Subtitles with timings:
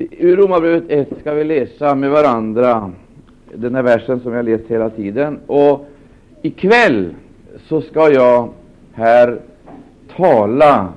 [0.00, 2.92] Ur Romarbrevet 1 ska vi läsa med varandra
[3.54, 5.38] den här versen som jag läst hela tiden.
[5.46, 5.86] Och
[6.42, 7.14] ikväll
[7.66, 8.48] så ska jag
[8.92, 9.40] här
[10.16, 10.92] tala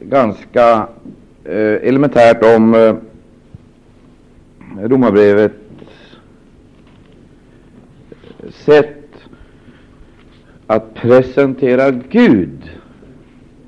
[0.00, 0.88] ganska
[1.44, 2.94] eh, elementärt om eh,
[4.88, 5.54] Romarbrevets
[8.50, 9.14] sätt
[10.66, 12.70] att presentera Gud,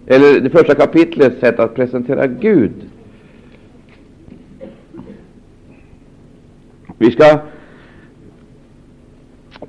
[0.07, 2.73] eller det första kapitlets sätt att presentera Gud.
[6.99, 7.39] Vi ska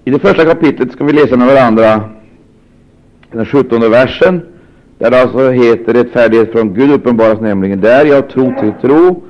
[0.04, 2.10] I det första kapitlet ska vi läsa med varandra
[3.32, 4.42] den 17 versen,
[4.98, 9.24] där det alltså heter rättfärdighet från Gud uppenbaras nämligen där, jag tro till tro.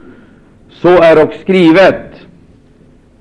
[0.69, 2.11] Så är och skrivet,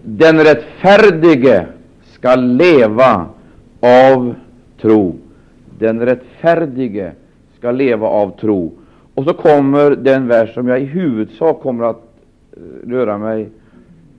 [0.02, 1.66] den rättfärdige
[2.12, 3.26] skall leva
[3.80, 4.34] av
[4.80, 5.16] tro.
[5.78, 7.12] Den rättfärdige
[7.58, 8.72] skall leva av tro.
[9.14, 12.02] Och så kommer den vers som jag i huvudsak kommer att
[12.56, 13.48] eh, röra mig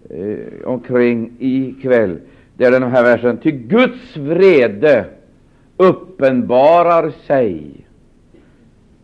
[0.09, 2.20] eh, omkring ikväll.
[2.57, 3.38] Det är den här versen.
[3.38, 5.05] Ty Guds vrede
[5.77, 7.85] uppenbarar sig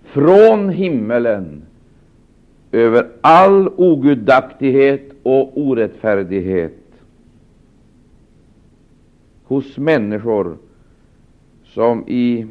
[0.03, 1.61] från himmelen
[2.72, 6.73] över all ogudaktighet och orättfärdighet
[9.44, 10.58] hos människor
[11.64, 12.48] som i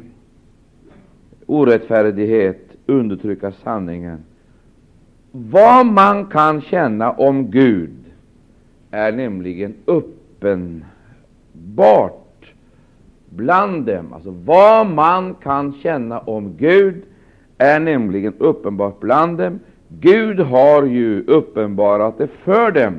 [1.45, 4.19] orättfärdighet undertrycka sanningen.
[5.31, 8.00] Vad man kan känna om Gud
[8.91, 10.85] är nämligen uppenbart
[13.29, 14.13] bland dem.
[14.13, 17.03] Alltså vad man kan känna om Gud
[17.57, 19.59] är nämligen uppenbart bland dem.
[19.87, 22.93] Gud har ju uppenbarat det för dem.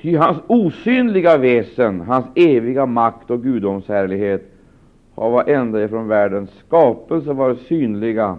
[0.00, 4.52] Ty hans osynliga väsen, hans eviga makt och gudomshärlighet
[5.14, 8.38] har varenda från världens skapelse varit synliga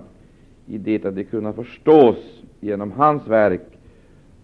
[0.68, 2.18] i det att de kunna förstås
[2.60, 3.73] genom hans verk.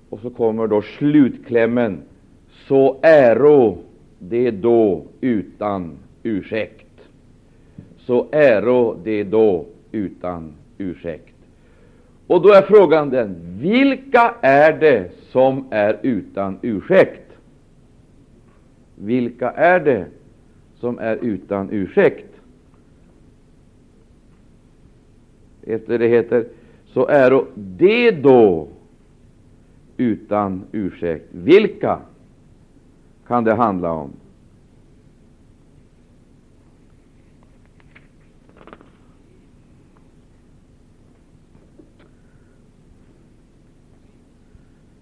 [0.09, 2.01] Och så kommer då slutklämmen.
[2.67, 3.77] Så äro
[4.19, 6.85] det då utan ursäkt.
[7.97, 11.35] Så äro det då utan ursäkt.
[12.27, 17.31] Och då är frågan den, vilka är det som är utan ursäkt?
[18.95, 20.05] Vilka är det
[20.75, 22.25] som är utan ursäkt?
[25.63, 26.45] Efter det heter,
[26.85, 28.67] så äro det då
[29.99, 31.25] utan ursäkt.
[31.31, 31.99] Vilka
[33.27, 34.11] kan det handla om?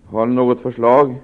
[0.05, 1.15] Har ni något förslag?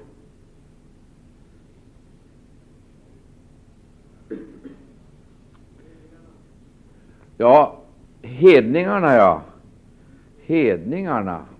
[7.37, 7.81] Ja,
[8.21, 9.41] hedningarna, ja.
[10.45, 11.52] Hedningarna.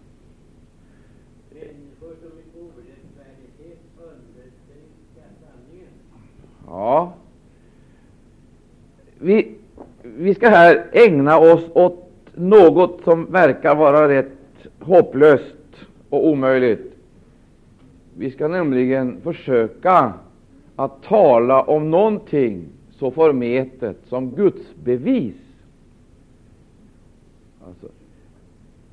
[6.74, 7.14] Ja.
[9.20, 9.56] Vi,
[10.04, 14.32] vi ska här ägna oss åt något som verkar vara rätt
[14.80, 16.98] hopplöst och omöjligt.
[18.18, 20.14] Vi ska nämligen försöka
[20.76, 25.36] att tala om någonting så förmätet som Guds bevis.
[27.68, 27.88] Alltså,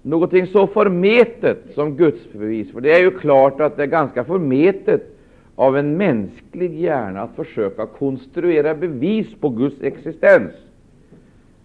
[0.03, 2.73] någonting så förmätet som Guds bevis.
[2.73, 5.17] För det är ju klart att det är ganska förmätet
[5.61, 10.53] av en mänsklig hjärna att försöka konstruera bevis på Guds existens.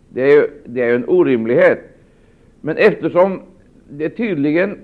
[0.09, 1.79] Det är ju, det är en orimlighet.
[2.61, 3.41] Men eftersom
[3.89, 4.78] det tydligen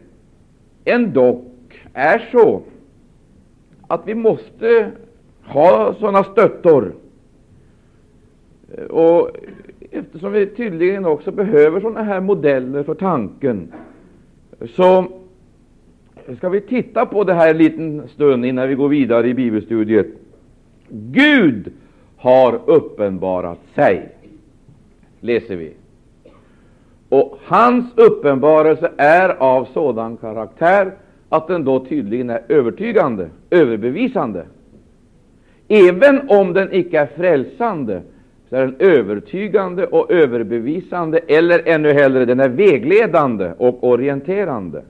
[0.85, 1.43] ändå
[1.93, 2.61] är så
[3.87, 4.91] att vi måste
[5.43, 6.93] ha sådana stöttor,
[8.77, 9.29] eh, och
[9.91, 13.73] eftersom vi tydligen också behöver sådana här modeller för tanken,
[14.75, 15.20] så
[16.35, 20.07] ska vi titta på det här en liten stund innan vi går vidare i bibelstudiet.
[20.89, 21.71] Gud
[22.17, 24.09] har uppenbarat sig,
[25.19, 25.73] läser vi.
[27.09, 30.91] Och hans uppenbarelse är av sådan karaktär
[31.29, 34.45] att den då tydligen är övertygande, överbevisande.
[35.67, 38.01] Även om den icke är frälsande,
[38.49, 44.83] så är den övertygande och överbevisande, eller ännu hellre, den är vägledande och orienterande.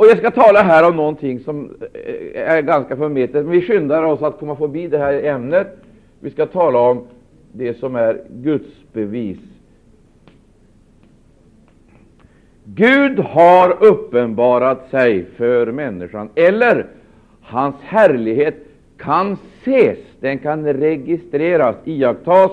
[0.00, 4.02] Och Jag ska tala här om någonting som eh, är ganska förmätet, men vi skyndar
[4.02, 5.76] oss att komma förbi det här ämnet.
[6.20, 7.06] Vi ska tala om
[7.52, 9.38] det som är Guds bevis.
[12.64, 16.86] Gud har uppenbarat sig för människan, eller
[17.42, 18.56] hans härlighet
[18.96, 22.52] kan ses, den kan registreras, iakttas,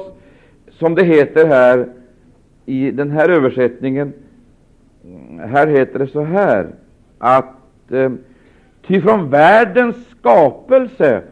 [0.69, 1.87] som det heter här
[2.65, 4.13] i den här översättningen,
[5.39, 6.67] här heter det så här,
[7.19, 8.11] att eh,
[8.87, 11.23] ty från världens skapelse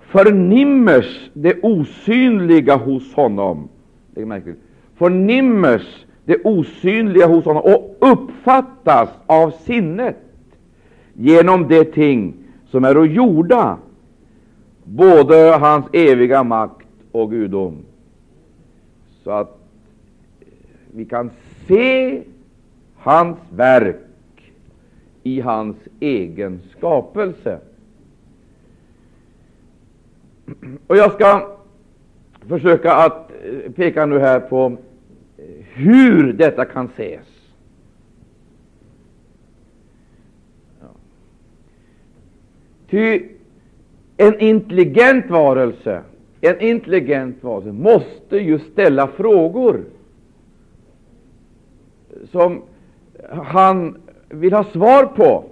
[0.00, 3.68] förnimmers det osynliga hos honom.
[4.14, 4.54] Lägg märke till.
[4.96, 10.16] Förnimmers det osynliga hos honom och uppfattas av sinnet
[11.12, 12.34] genom de ting
[12.66, 13.78] som är gjorda,
[14.84, 17.76] både hans eviga makt och gudom.
[19.24, 19.58] Så att
[20.94, 21.30] vi kan
[21.68, 22.22] se
[22.96, 24.05] hans verk
[25.26, 27.58] i hans egen skapelse.
[30.86, 31.56] Och Jag ska
[32.48, 34.76] försöka att eh, peka nu här på
[35.36, 35.44] eh,
[35.74, 37.26] hur detta kan ses.
[42.90, 43.28] Ty
[44.16, 46.02] en intelligent varelse,
[46.40, 49.84] en intelligent varelse måste ju ställa frågor
[52.30, 52.62] som
[53.30, 53.96] han
[54.28, 55.44] vill ha svar på.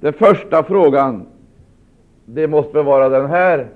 [0.00, 1.26] Den första frågan
[2.24, 3.68] det måste vara den här.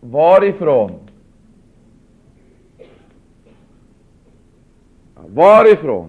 [0.00, 0.92] Varifrån?
[5.26, 6.08] Varifrån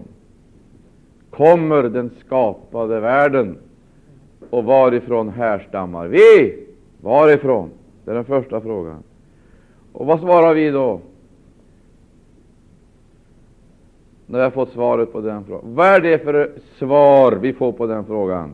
[1.30, 3.58] kommer den skapade världen
[4.50, 6.58] och varifrån härstammar vi?
[7.00, 7.70] Varifrån?
[8.04, 9.02] Det är den första frågan.
[9.92, 11.00] Och vad svarar vi då?
[14.30, 15.74] När har jag fått svaret på den frågan.
[15.74, 18.50] Vad är det för svar vi får på den frågan?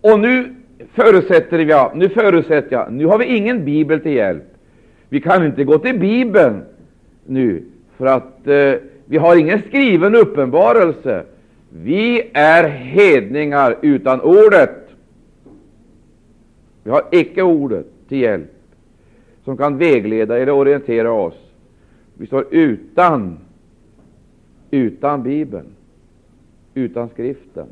[0.00, 0.54] Och nu
[0.92, 4.44] förutsätter jag, nu förutsätter jag, nu har vi ingen bibel till hjälp.
[5.08, 6.62] Vi kan inte gå till Bibeln
[7.26, 7.62] nu,
[7.96, 8.74] för att eh,
[9.04, 11.24] vi har ingen skriven uppenbarelse.
[11.70, 14.88] Vi är hedningar utan ordet.
[16.82, 18.50] Vi har icke ordet till hjälp
[19.44, 21.43] som kan vägleda eller orientera oss.
[22.14, 23.38] Vi står utan,
[24.70, 25.66] utan Bibeln,
[26.74, 27.66] utan Skriften.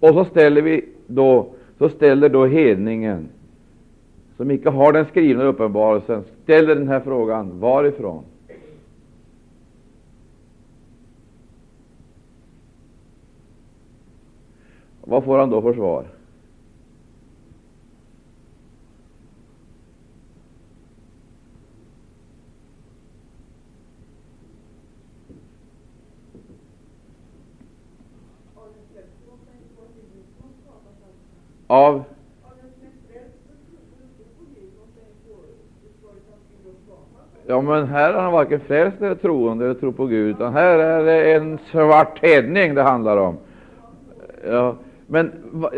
[0.00, 1.48] Och så ställer vi då,
[1.78, 3.28] så ställer då hedningen,
[4.36, 8.24] som icke har den skrivna uppenbarelsen, ställer den här frågan varifrån?
[15.00, 16.15] Vad får han då för svar?
[31.66, 32.04] Av
[37.48, 40.78] Ja, men här är han varken frälst eller troende eller tror på Gud, utan här
[40.78, 43.36] är det en svart hedning det handlar om.
[44.50, 44.76] Ja,
[45.06, 45.32] men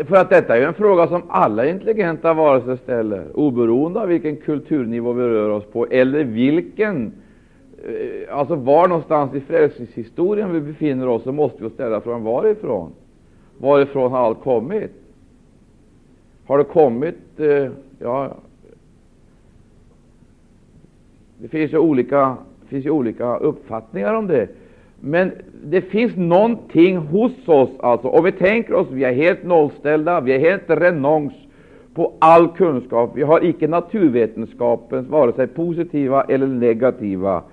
[0.07, 5.13] för att detta är en fråga som alla intelligenta varelser ställer, oberoende av vilken kulturnivå
[5.13, 7.13] vi rör oss på, eller vilken
[7.83, 12.91] eh, Alltså var någonstans i frälsningshistorien vi befinner oss, så måste vi ställa frågan varifrån.
[13.57, 14.91] Varifrån har allt kommit?
[16.49, 18.35] Har det kommit eh, ja,
[21.37, 22.37] Det finns ju olika,
[22.67, 24.47] finns ju olika uppfattningar om det.
[24.99, 25.31] Men
[25.63, 30.33] det finns någonting hos oss, alltså, Om vi tänker oss vi är helt nollställda, vi
[30.33, 31.33] är helt renons
[31.93, 33.11] på all kunskap.
[33.15, 37.43] Vi har icke naturvetenskapens vare sig positiva eller negativa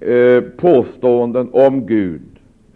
[0.00, 2.22] eh, påståenden om Gud.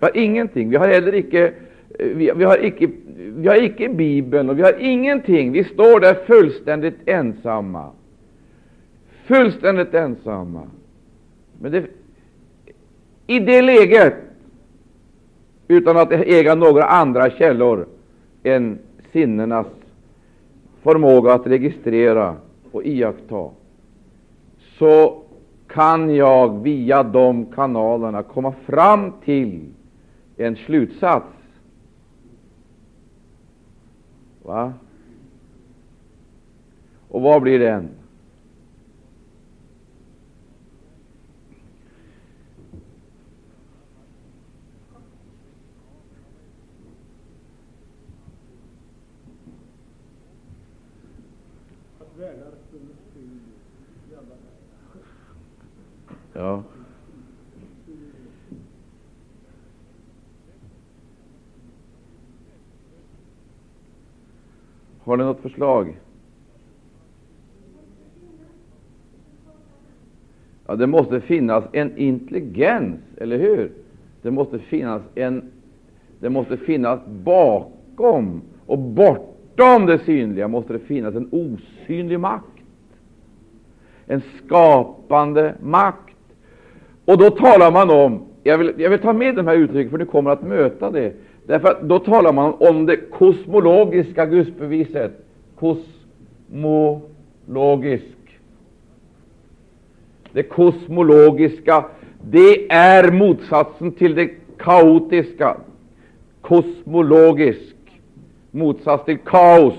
[0.01, 0.71] Vi har ingenting.
[0.71, 1.53] Vi har heller icke,
[1.99, 5.53] vi, vi, har icke, vi har icke Bibeln, och vi har ingenting.
[5.53, 7.91] Vi står där fullständigt ensamma.
[9.25, 10.63] Fullständigt ensamma.
[11.61, 11.87] Men det,
[13.27, 14.15] i det läget,
[15.69, 17.87] utan att äga några andra källor
[18.43, 18.79] än
[19.13, 19.67] sinnenas
[20.83, 22.37] förmåga att registrera
[22.73, 23.51] och iaktta,
[24.79, 25.23] så
[25.69, 29.61] kan jag via de kanalerna komma fram till
[30.37, 31.36] en slutsats.
[34.47, 34.73] Va?
[37.09, 37.91] Och vad blir den?
[56.33, 56.63] Ja.
[65.07, 65.97] Har ni något förslag?
[70.67, 73.73] Ja, det måste finnas en intelligens, eller hur?
[74.23, 75.51] Det måste finnas en
[76.21, 82.47] det måste finnas bakom och bortom det synliga måste det finnas en osynlig makt.
[84.07, 86.17] en skapande makt.
[87.05, 89.99] Och då talar man om, jag vill, jag vill ta med de här uttrycken för
[89.99, 91.13] ni kommer att möta det,
[91.47, 95.13] därför att då talar man om det kosmologiska gudsbeviset.
[95.59, 98.05] Kosmologisk.
[100.33, 101.85] Det kosmologiska,
[102.23, 105.57] det är motsatsen till det kaotiska.
[106.41, 107.77] Kosmologisk,
[108.51, 109.75] motsats till kaos.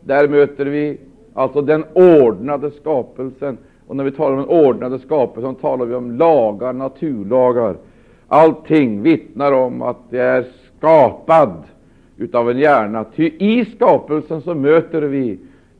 [0.00, 0.98] Där möter vi
[1.34, 3.58] alltså den ordnade skapelsen.
[3.86, 7.76] Och när vi talar om den ordnade skapelsen talar vi om lagar, naturlagar.
[8.28, 10.46] Allting vittnar om att det är
[10.78, 11.62] skapad
[12.16, 13.04] utav en hjärna.
[13.04, 15.38] Ty i skapelsen så möter vi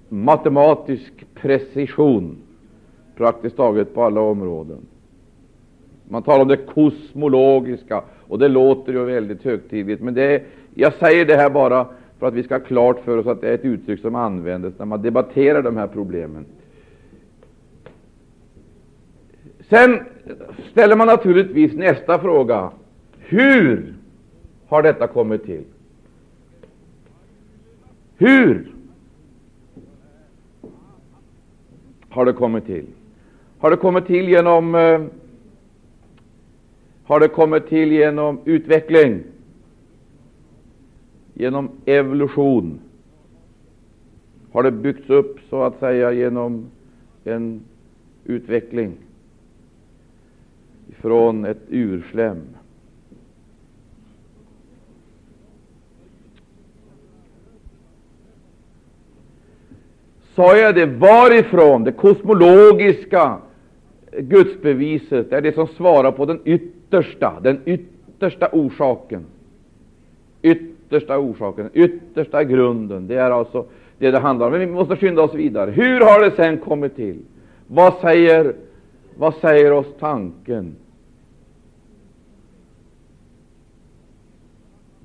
[0.09, 2.37] matematisk precision
[3.17, 4.79] praktiskt taget på alla områden.
[6.09, 10.03] Man talar om det kosmologiska, och det låter ju väldigt högtidligt.
[10.03, 10.43] Men det är,
[10.75, 11.87] jag säger det här bara
[12.19, 14.79] för att vi ska ha klart för oss att det är ett uttryck som används
[14.79, 16.45] när man debatterar de här problemen.
[19.69, 20.01] Sen
[20.71, 22.71] ställer man naturligtvis nästa fråga.
[23.19, 23.95] Hur
[24.67, 25.65] har detta kommit till?
[28.17, 28.73] Hur
[32.09, 32.87] har det kommit till?
[33.59, 35.01] Har det kommit till genom eh,
[37.05, 39.23] har det kommit till genom utveckling,
[41.35, 42.81] genom evolution?
[44.53, 46.67] Har det byggts upp så att säga genom
[47.25, 47.61] en
[48.25, 48.93] utveckling
[51.01, 52.43] från ett urslem?
[60.37, 61.85] Sa jag det varifrån?
[61.85, 63.39] Det kosmologiska
[64.19, 69.25] gudsbeviset är det som svarar på den yttersta, den yttersta orsaken.
[70.43, 73.07] Yttersta orsaken, yttersta grunden.
[73.07, 73.65] Det är alltså
[73.99, 74.53] det det handlar om.
[74.53, 75.71] Men vi måste skynda oss vidare.
[75.71, 77.19] Hur har det sen kommit till?
[77.67, 78.55] Vad säger,
[79.15, 80.77] vad säger oss tanken?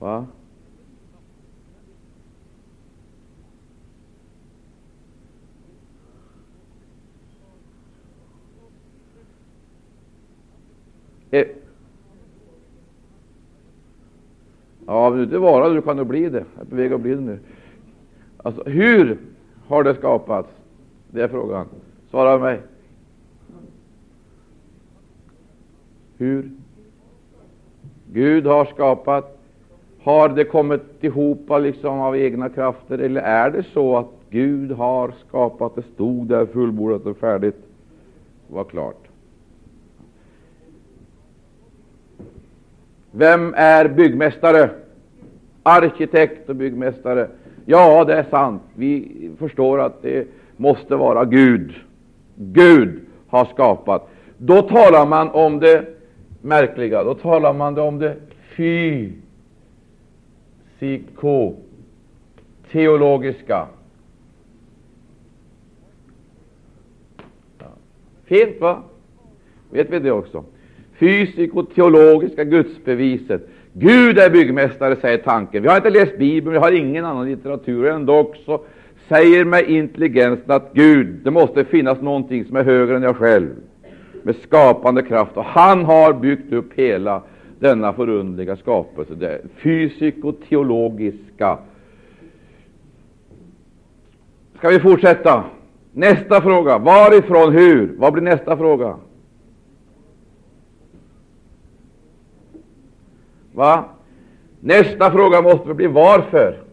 [0.02, 0.26] Va?
[11.32, 11.48] Eh.
[14.86, 16.46] Ja, vill du inte vara det, kan du bli det.
[16.56, 17.40] Jag är på väg att bli det nu.
[18.38, 19.18] Alltså, hur
[19.68, 20.50] har det skapats?
[21.12, 21.68] Det är frågan.
[22.10, 22.62] Svara mig.
[26.18, 26.52] Hur?
[28.14, 29.41] Gud har skapat.
[30.04, 35.14] Har det kommit ihop liksom av egna krafter, eller är det så att Gud har
[35.28, 35.76] skapat?
[35.76, 37.58] Det stod där fullbordat och färdigt.
[38.48, 39.08] var klart.
[43.12, 44.70] Vem är byggmästare?
[45.64, 47.28] Arkitekt och byggmästare.
[47.66, 48.62] Ja, det är sant.
[48.76, 50.28] Vi förstår att det
[50.58, 51.74] måste vara Gud.
[52.36, 54.10] Gud har skapat.
[54.38, 55.86] Då talar man om det
[56.42, 57.04] märkliga.
[57.04, 58.16] Då talar man om det
[58.58, 59.12] fy
[60.82, 63.68] psykoteologiska.
[68.26, 68.84] Fint, va?
[69.70, 70.44] Vet vi det också?
[70.94, 73.48] Fysikoteologiska gudsbeviset.
[73.74, 75.64] Gud är byggmästare, säger tanken.
[75.64, 77.88] Vi har inte läst Bibeln, vi har ingen annan litteratur.
[77.88, 78.62] Ändå så
[79.08, 83.50] säger mig intelligensen att Gud, det måste finnas någonting som är högre än jag själv,
[84.24, 85.38] med skapande kraft.
[85.38, 87.22] Och han har byggt upp hela
[87.62, 91.58] denna förundliga skapelse, det fysikoteologiska.
[94.58, 95.44] Ska vi fortsätta?
[95.92, 96.78] Nästa fråga.
[96.78, 97.96] Varifrån, hur?
[97.98, 98.96] Vad blir nästa fråga?
[103.54, 103.86] Va?
[104.60, 106.64] Nästa fråga måste bli varför.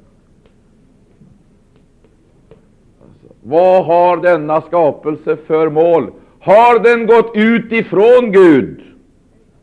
[3.02, 6.10] Alltså, vad har denna skapelse för mål?
[6.40, 8.84] Har den gått ut ifrån Gud?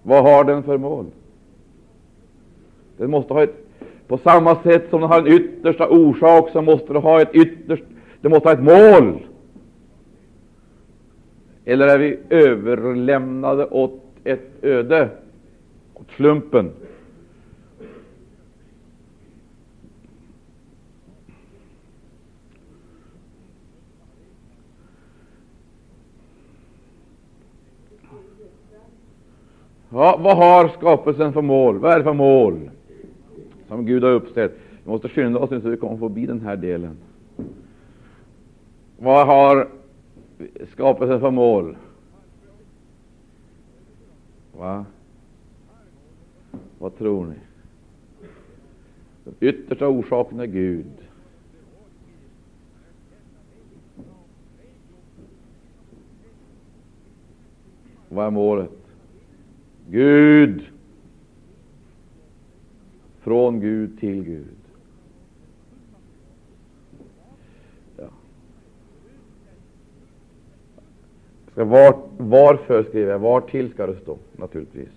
[0.05, 1.05] Vad har den för mål?
[2.97, 3.55] Den måste ha ett,
[4.07, 7.83] på samma sätt som den har en yttersta orsak, så måste den ha ett ytterst,
[8.21, 9.19] den måste ha ett mål.
[11.65, 15.09] Eller är vi överlämnade åt ett öde,
[15.93, 16.71] åt slumpen?
[29.95, 31.79] Vad, vad har skapelsen för mål?
[31.79, 32.69] Vad är det för mål
[33.67, 34.53] som Gud har uppställt?
[34.83, 36.97] Vi måste skynda oss nu så vi kommer förbi den här delen.
[38.97, 39.67] Vad har
[40.71, 41.77] skapelsen för mål?
[44.57, 44.85] Va?
[46.79, 47.35] Vad tror ni?
[49.23, 50.91] Den yttersta orsaken är Gud.
[58.09, 58.84] Vad är målet?
[59.89, 60.63] Gud.
[63.21, 64.55] Från Gud till Gud.
[67.97, 68.07] Ja.
[71.51, 73.19] Ska var, varför skriver jag?
[73.19, 74.89] Var till ska det stå, naturligtvis.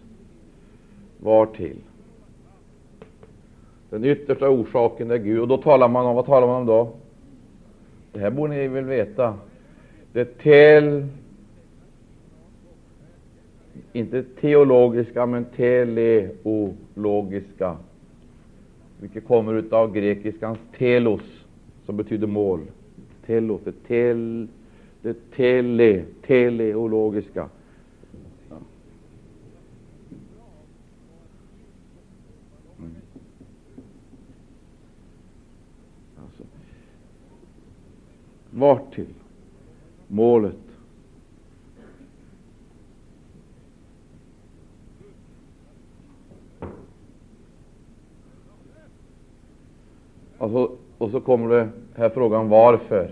[1.18, 1.76] Var till.
[3.90, 5.40] Den yttersta orsaken är Gud.
[5.40, 6.92] Och då talar man om, vad talar man om då?
[8.12, 9.34] Det här borde ni väl veta.
[10.12, 11.06] Det är till
[13.92, 17.76] inte teologiska, men teleologiska,
[19.00, 21.44] vilket kommer av grekiskans telos,
[21.86, 22.60] som betyder mål.
[23.26, 24.48] Telos, det, tel,
[25.02, 27.48] det tele, teleologiska.
[36.22, 36.42] Alltså.
[38.50, 39.14] Vart till?
[40.08, 40.67] Målet.
[50.38, 53.10] Alltså, och så kommer det här frågan varför.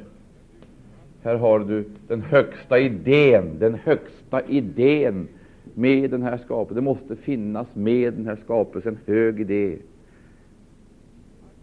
[1.23, 5.29] Här har du den högsta idén, den högsta idén
[5.75, 6.75] med den här skapelsen.
[6.77, 9.77] Det måste finnas med den här skapelsen en hög idé.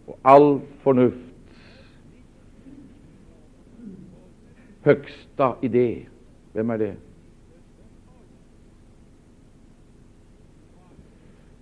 [0.06, 1.18] Och all förnuft
[4.82, 6.06] högsta idé.
[6.52, 6.94] Vem är det?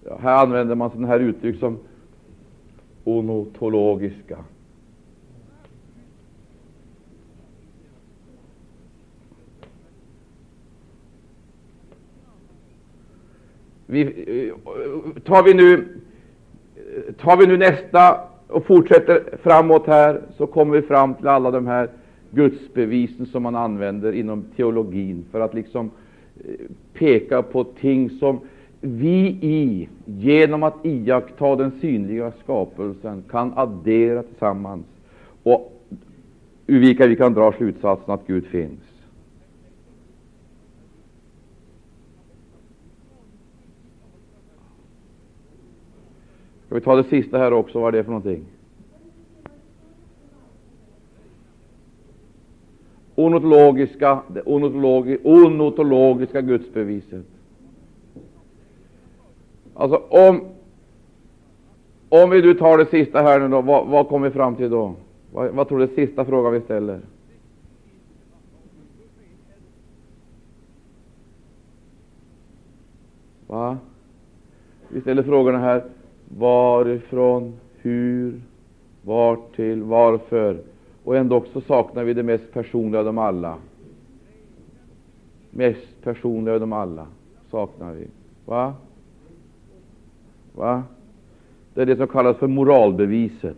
[0.04, 1.78] Ja, här använder man sådana här uttryck som
[3.04, 4.38] onotologiska.
[13.87, 14.52] Vi,
[15.25, 15.88] tar, vi nu,
[17.18, 21.66] tar vi nu nästa och fortsätter framåt här, så kommer vi fram till alla de
[21.66, 21.90] här
[22.30, 25.90] gudsbevisen som man använder inom teologin för att liksom
[26.44, 26.55] eh,
[26.92, 28.40] peka på ting som
[28.85, 34.87] vi i, genom att iaktta den synliga skapelsen, kan addera tillsammans
[35.42, 35.83] och
[36.66, 38.81] ur vilka vi kan dra slutsatsen att Gud finns.
[46.66, 47.81] Ska vi ta det sista här också?
[47.81, 48.45] Vad är det för någonting?
[53.14, 57.32] onotologiska, det onotologi, onotologiska gudsbeviset.
[59.74, 60.40] Alltså om,
[62.08, 64.70] om vi nu tar det sista här nu då, vad, vad kommer vi fram till
[64.70, 64.94] då?
[65.32, 67.00] Vad, vad tror du är sista frågan vi ställer?
[73.46, 73.78] Va?
[74.88, 75.85] Vi ställer frågorna här
[76.38, 78.40] varifrån, hur,
[79.02, 80.58] vart till, varför.
[81.04, 83.56] Och ändå så saknar vi det mest personliga av dem alla.
[85.50, 87.06] Mest personliga av dem alla
[87.50, 88.06] saknar vi.
[88.46, 88.74] Va?
[90.54, 90.82] Va?
[91.74, 93.56] Det är det som kallas för moralbeviset.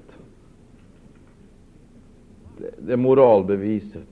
[2.79, 4.09] Det är moralbeviset.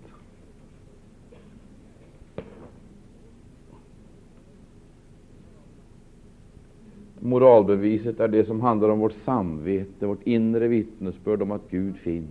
[7.20, 12.30] Moralbeviset är det som handlar om vårt samvete, vårt inre vittnesbörd om att Gud finns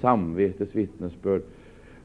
[0.00, 1.42] samvetets vittnesbörd.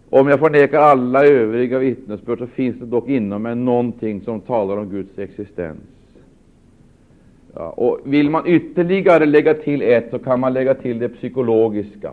[0.09, 4.77] Om jag förnekar alla övriga vittnesbörd, så finns det dock inom mig någonting som talar
[4.77, 5.79] om Guds existens.
[7.53, 12.11] Ja, och Vill man ytterligare lägga till ett, så kan man lägga till det psykologiska.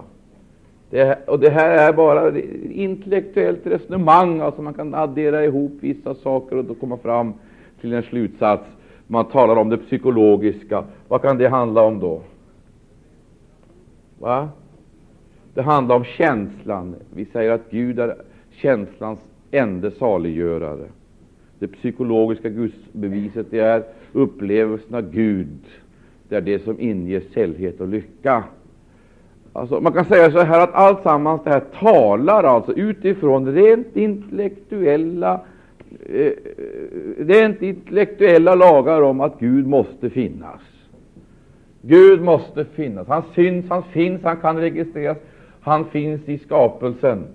[0.91, 2.39] Det, och det här är bara
[2.71, 7.33] intellektuellt resonemang, alltså man kan addera ihop vissa saker och då komma fram
[7.81, 8.65] till en slutsats.
[9.07, 10.85] Man talar om det psykologiska.
[11.09, 12.23] Vad kan det handla om då?
[14.19, 14.49] Va?
[15.55, 16.95] Det handlar om känslan.
[17.15, 18.15] Vi säger att Gud är
[18.51, 19.19] känslans
[19.51, 20.87] enda saliggörare.
[21.59, 25.59] Det psykologiska gudsbeviset det är upplevelsen av Gud.
[26.29, 28.45] Det är det som inger sällhet och lycka.
[29.53, 33.97] Alltså, man kan säga så här att allt sammans det här talar alltså utifrån rent
[33.97, 35.41] intellektuella
[36.07, 36.33] eh,
[37.19, 40.61] rent intellektuella lagar om att Gud måste finnas.
[41.83, 43.09] Gud måste finnas.
[43.09, 45.19] Han syns, han finns, han kan registreras.
[45.61, 47.27] Han finns i skapelsen,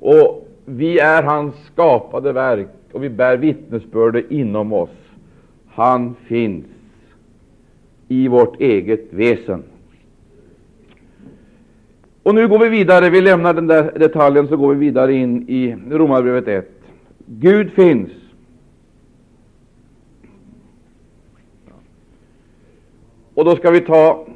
[0.00, 5.05] och vi är hans skapade verk, och vi bär vittnesbörde inom oss.
[5.76, 6.64] Han finns
[8.08, 9.62] i vårt eget väsen.
[12.22, 13.10] Och nu går vi vidare.
[13.10, 16.70] Vi lämnar den där detaljen, så går vi vidare in i Romarbrevet 1.
[17.26, 18.10] Gud finns.
[23.34, 24.26] Och då ska vi ta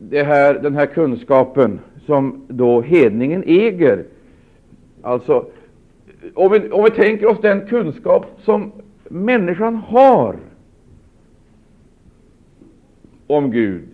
[0.00, 4.04] det här, den här kunskapen som då hedningen äger.
[5.02, 5.46] Alltså,
[6.34, 8.72] om vi, om vi tänker oss den kunskap som
[9.10, 10.36] människan har
[13.26, 13.88] om Gud.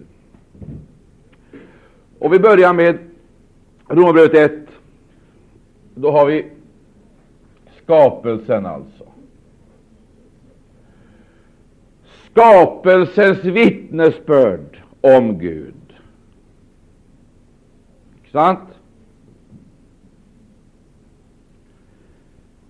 [2.19, 2.99] Och vi börjar med
[3.89, 4.69] Romarbrevet 1.
[5.95, 6.51] Då har vi
[7.83, 9.05] skapelsen, alltså.
[12.31, 15.75] Skapelsens vittnesbörd om Gud.
[18.17, 18.61] Inte sant?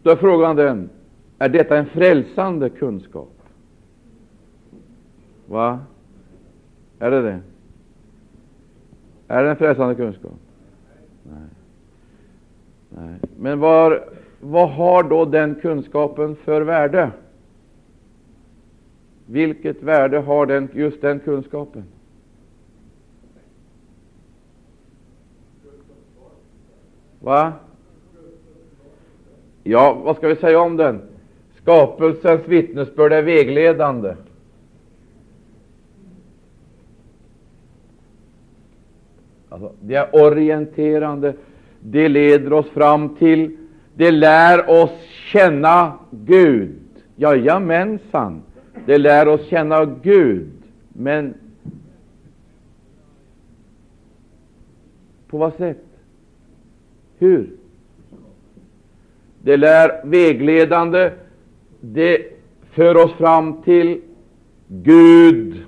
[0.02, 0.90] Då är frågan den,
[1.38, 3.32] är detta en frälsande kunskap?
[5.46, 5.80] Va?
[6.98, 7.40] Är det det?
[9.28, 10.32] Är det en frälsande kunskap?
[11.22, 11.48] Nej.
[12.88, 13.20] Nej.
[13.38, 14.08] Men var,
[14.40, 17.10] vad har då den kunskapen för värde?
[19.26, 21.84] Vilket värde har den, just den kunskapen?
[27.20, 27.52] Va?
[29.62, 31.15] Ja, vad ska vi säga om den?
[31.66, 34.14] Skapelsens vittnesbörd är vägledande.
[39.48, 41.34] Alltså, det är orienterande.
[41.80, 43.56] Det leder oss fram till,
[43.94, 44.90] det lär oss
[45.32, 46.78] känna Gud.
[47.16, 48.42] Jajamensan,
[48.86, 50.50] det lär oss känna Gud.
[50.88, 51.34] Men
[55.28, 55.84] på vad sätt?
[57.18, 57.50] Hur?
[59.42, 61.10] Det lär vägledande.
[61.80, 62.26] Det
[62.70, 64.00] för oss fram till
[64.68, 65.64] Gud,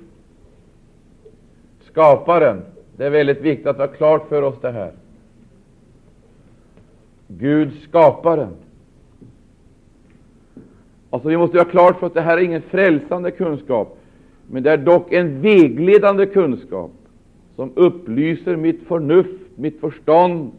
[1.91, 2.61] skaparen.
[2.97, 4.91] Det är väldigt viktigt att ha klart för oss det här.
[7.27, 8.49] Gud, skaparen.
[11.09, 13.97] Alltså, vi måste ha klart för oss att det här är ingen frälsande kunskap,
[14.47, 16.91] men det är dock en vägledande kunskap
[17.55, 20.51] som upplyser mitt förnuft, mitt förstånd,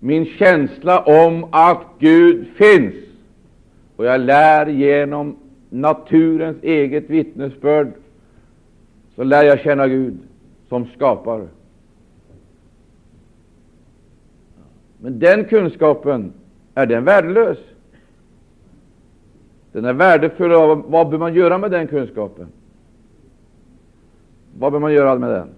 [0.00, 2.94] min känsla om att Gud finns.
[3.98, 5.36] Och jag lär genom
[5.70, 7.92] naturens eget vittnesbörd,
[9.14, 10.18] så lär jag känna Gud
[10.68, 11.48] som skapare.
[14.98, 16.32] Men den kunskapen,
[16.74, 17.58] är den värdelös?
[19.72, 20.50] Den är värdefull.
[20.86, 22.46] Vad bör man göra med den kunskapen?
[24.58, 25.48] Vad bör man göra med den?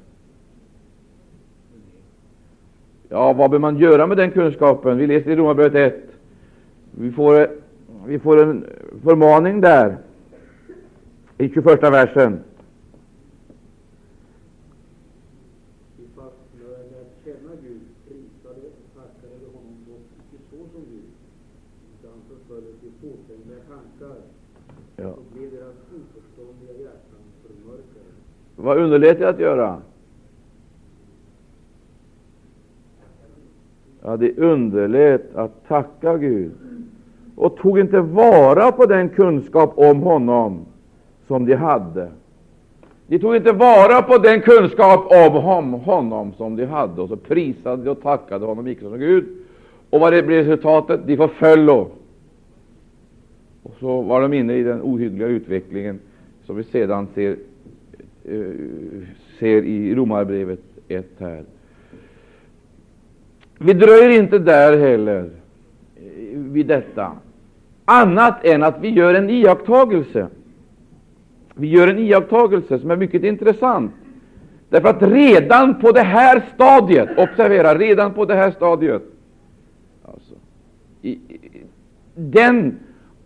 [3.09, 4.99] Ja, vad bör man göra med den kunskapen?
[4.99, 6.03] Vi läser i Romarbrevet 1.
[6.91, 7.60] Vi får,
[8.07, 8.67] vi får en
[9.03, 9.99] förmaning där
[11.39, 12.41] i 21 versen.
[24.97, 25.17] Ja.
[28.57, 29.83] Vad underlät jag att göra?
[34.03, 36.53] Ja, de underlät att tacka Gud
[37.41, 40.67] och tog inte vara på den kunskap om honom
[41.27, 42.09] som de hade.
[43.07, 45.41] De tog inte vara på den kunskap om
[45.73, 49.25] honom som de hade, och så prisade och tackade honom icke som Gud.
[49.91, 51.01] Och vad det blev resultatet?
[51.07, 51.89] De förföllo.
[53.63, 56.01] Och så var de inne i den ohyggliga utvecklingen
[56.47, 57.37] som vi sedan ser,
[58.25, 58.41] eh,
[59.39, 61.45] ser i Romarbrevet 1 här.
[63.59, 65.31] Vi dröjer inte där heller
[65.97, 67.13] eh, vid detta,
[67.91, 70.27] annat än att vi gör en iakttagelse.
[71.55, 73.93] Vi gör en iakttagelse som är mycket intressant.
[74.69, 79.03] Därför att redan på det här stadiet, observera, redan på det här stadiet,
[80.05, 80.35] alltså,
[81.03, 81.19] i,
[82.15, 82.79] den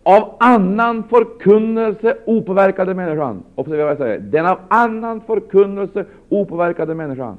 [0.03, 7.37] av annan förkunnelse opåverkade människan, observera vad jag säger, den av annan förkunnelse opåverkade människan,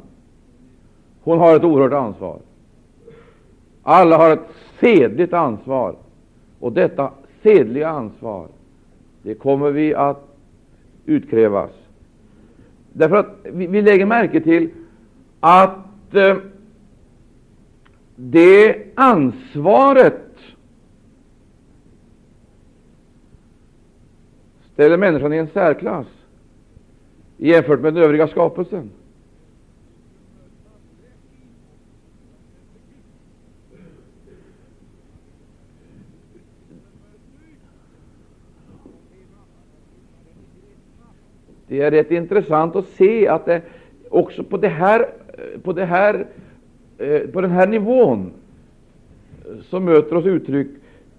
[1.23, 2.39] hon har ett oerhört ansvar.
[3.83, 4.49] Alla har ett
[4.81, 5.95] sedligt ansvar,
[6.67, 8.49] och detta sedliga ansvar,
[9.23, 10.37] det kommer vi att
[11.05, 11.71] utkrävas.
[12.93, 14.71] Därför att vi, vi lägger märke till
[15.41, 16.37] att eh,
[18.17, 20.37] det ansvaret
[24.73, 26.07] ställer människan i en särklass
[27.37, 28.91] jämfört med den övriga skapelsen.
[41.69, 43.63] Det är rätt intressant att se att det
[44.09, 46.27] också på, det här, eh, på, det här,
[46.99, 48.31] eh, på den här nivån
[49.45, 50.69] eh, så möter oss uttryck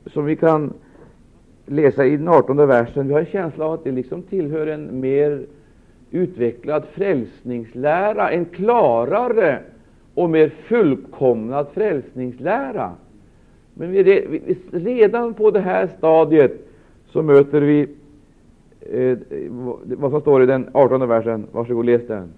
[0.05, 0.73] som vi kan
[1.65, 3.07] läsa i den 18 versen.
[3.07, 5.45] Vi har en känsla av att det liksom tillhör en mer
[6.11, 9.59] utvecklad frälsningslära, en klarare
[10.13, 12.91] och mer fullkomnad frälsningslära.
[13.73, 14.03] Men vi,
[14.71, 16.67] redan på det här stadiet
[17.07, 17.87] så möter vi
[18.91, 19.17] eh,
[19.97, 21.47] vad som står i den 18 versen.
[21.51, 22.33] Varsågod, läs den.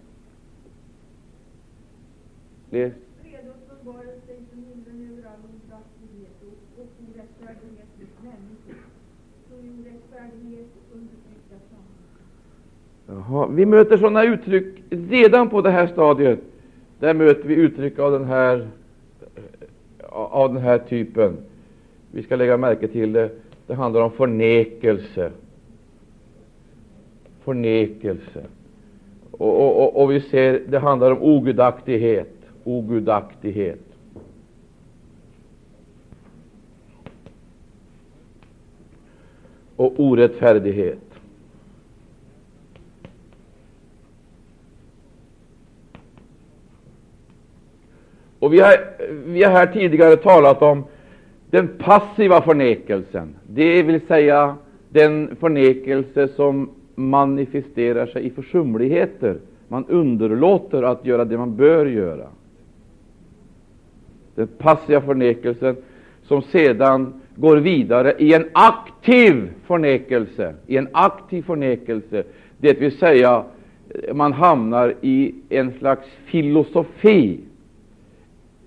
[2.69, 2.93] Läs.
[13.07, 16.39] Jaha, vi möter sådana uttryck redan på det här stadiet.
[16.99, 18.67] Där möter vi uttryck av den här,
[20.09, 21.38] av den här typen.
[22.12, 23.29] Vi ska lägga märke till det.
[23.67, 25.31] Det handlar om förnekelse.
[27.43, 28.45] Förnekelse.
[29.32, 32.34] Och, och, och, och vi ser det handlar om ogudaktighet.
[32.63, 33.80] Ogudaktighet.
[39.75, 40.99] Och orättfärdighet.
[48.39, 48.73] Och vi har,
[49.25, 50.84] vi har här tidigare talat om
[51.49, 54.56] den passiva förnekelsen, det vill säga
[54.89, 59.38] den förnekelse som manifesterar sig i försumligheter.
[59.67, 62.27] Man underlåter att göra det man bör göra.
[64.35, 65.75] Den passiva förnekelsen
[66.23, 72.23] som sedan går vidare i en aktiv förnekelse, i en aktiv förnekelse,
[72.57, 73.43] det vill säga
[74.13, 77.39] man hamnar i en slags filosofi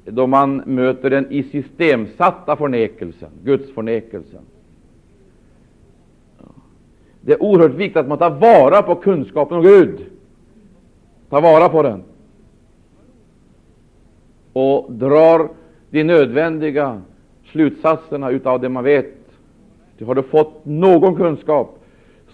[0.04, 4.40] då man möter den i systemsatta förnekelsen, gudsförnekelsen.
[7.24, 10.06] Det är oerhört viktigt att man tar vara på kunskapen om Gud.
[11.30, 12.02] Ta vara på den.
[14.52, 15.48] Och drar
[15.90, 17.02] de nödvändiga
[17.44, 19.06] slutsatserna utav det man vet.
[20.06, 21.78] Har du fått någon kunskap,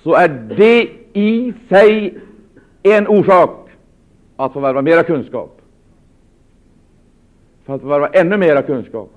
[0.03, 2.19] så är det i sig
[2.83, 3.69] en orsak
[4.37, 5.61] att förvärva mera kunskap
[7.65, 9.11] för att förvärva ännu mera kunskap,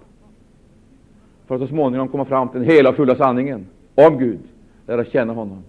[1.47, 4.39] för att så småningom komma fram till den hela och fulla sanningen om Gud,
[4.91, 5.63] lära känna honom.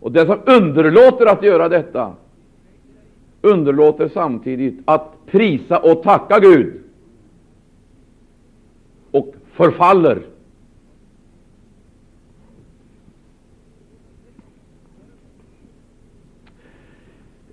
[0.00, 2.14] Och den som underlåter att göra detta
[3.42, 6.82] underlåter samtidigt att prisa och tacka Gud
[9.10, 10.22] och förfaller.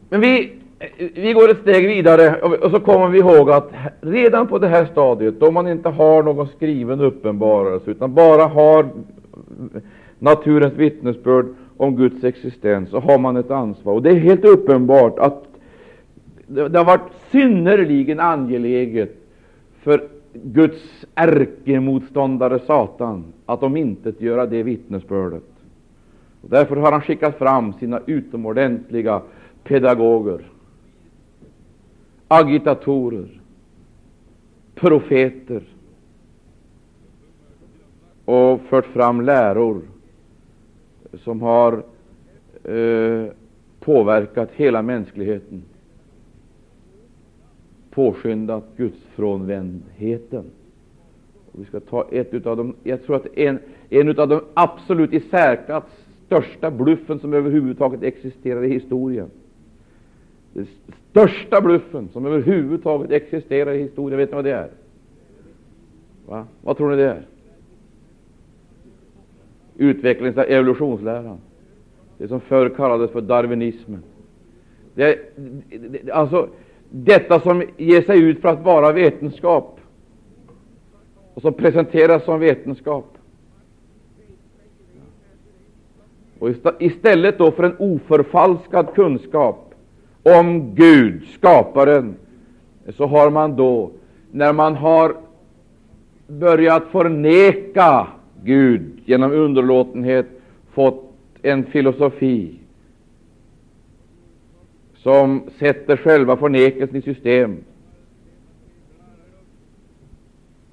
[0.10, 0.58] Men vi
[1.14, 4.86] vi går ett steg vidare och så kommer vi ihåg att redan på det här
[4.86, 8.90] stadiet, då man inte har någon skriven uppenbarelse utan bara har
[10.20, 11.46] naturens vittnesbörd
[11.78, 13.93] om Guds existens, så har man ett ansvar.
[13.93, 15.43] Och Det är helt uppenbart att
[16.48, 19.15] det har varit synnerligen angeläget
[19.82, 25.43] för Guds ärkemotståndare Satan att om inte göra det vittnesbördet.
[26.41, 29.22] Och därför har han skickat fram sina utomordentliga
[29.63, 30.41] pedagoger
[32.28, 33.41] agitatorer,
[34.76, 35.63] profeter
[38.28, 39.82] och fört fram läror
[41.24, 41.84] som har
[42.63, 43.26] eh,
[43.80, 45.63] påverkat hela mänskligheten,
[47.90, 50.44] påskyndat gudsfrånvändheten.
[51.52, 52.76] vi ska ta ett av dem.
[52.84, 53.60] Jag tror att en,
[53.90, 55.84] en av de absolut i särklass
[56.26, 59.30] största bluffen som överhuvudtaget existerar i historien
[60.58, 60.68] den
[61.10, 64.18] största bluffen som överhuvudtaget existerar i historien.
[64.18, 64.70] Vet ni vad det är?
[66.26, 66.48] Va?
[66.62, 67.26] Vad tror ni det är?
[69.78, 71.38] Utvecklings och evolutionsläran.
[72.18, 74.04] Det som förr kallades för darwinismen.
[74.96, 75.20] Det,
[75.68, 76.48] det, alltså,
[76.90, 79.80] detta som ger sig ut för att vara vetenskap
[81.34, 83.18] och som presenteras som vetenskap.
[86.40, 89.74] Och istället då för en oförfalskad kunskap
[90.24, 92.16] om Gud, skaparen,
[92.90, 93.92] så har man då,
[94.32, 95.16] när man har
[96.28, 98.08] börjat förneka
[98.43, 100.26] Gud genom underlåtenhet,
[100.71, 102.60] fått en filosofi
[104.95, 107.58] som sätter själva förnekelsen i system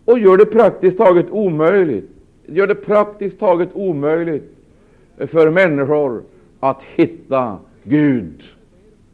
[0.05, 2.11] och gör det praktiskt taget omöjligt
[2.46, 4.57] gör det praktiskt taget omöjligt
[5.16, 6.22] för människor
[6.61, 8.42] att hitta Gud.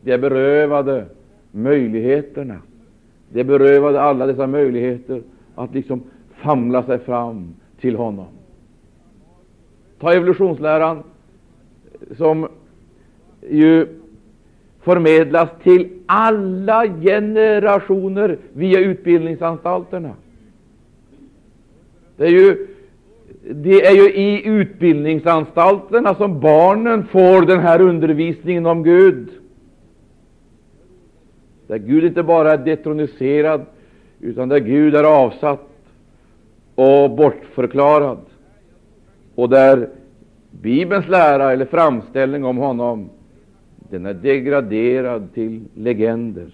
[0.02, 1.06] De är berövade
[1.50, 2.58] möjligheterna.
[3.28, 5.22] De är berövade alla dessa möjligheter
[5.54, 8.26] att liksom famla sig fram till honom.
[10.00, 11.02] Ta evolutionsläran
[12.16, 12.48] som
[13.50, 13.86] ju
[14.80, 20.14] förmedlas till alla generationer via utbildningsanstalterna.
[22.16, 22.66] Det är ju,
[23.42, 29.28] det är ju i utbildningsanstalterna som barnen får den här undervisningen om Gud
[31.70, 33.66] där Gud inte bara är detroniserad,
[34.20, 35.68] utan där Gud är avsatt
[36.74, 38.18] och bortförklarad
[39.40, 39.88] och där
[40.50, 43.10] Bibelns lära eller framställning om honom
[43.90, 46.50] den är degraderad till legender,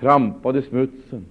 [0.00, 1.24] trampad i smutsen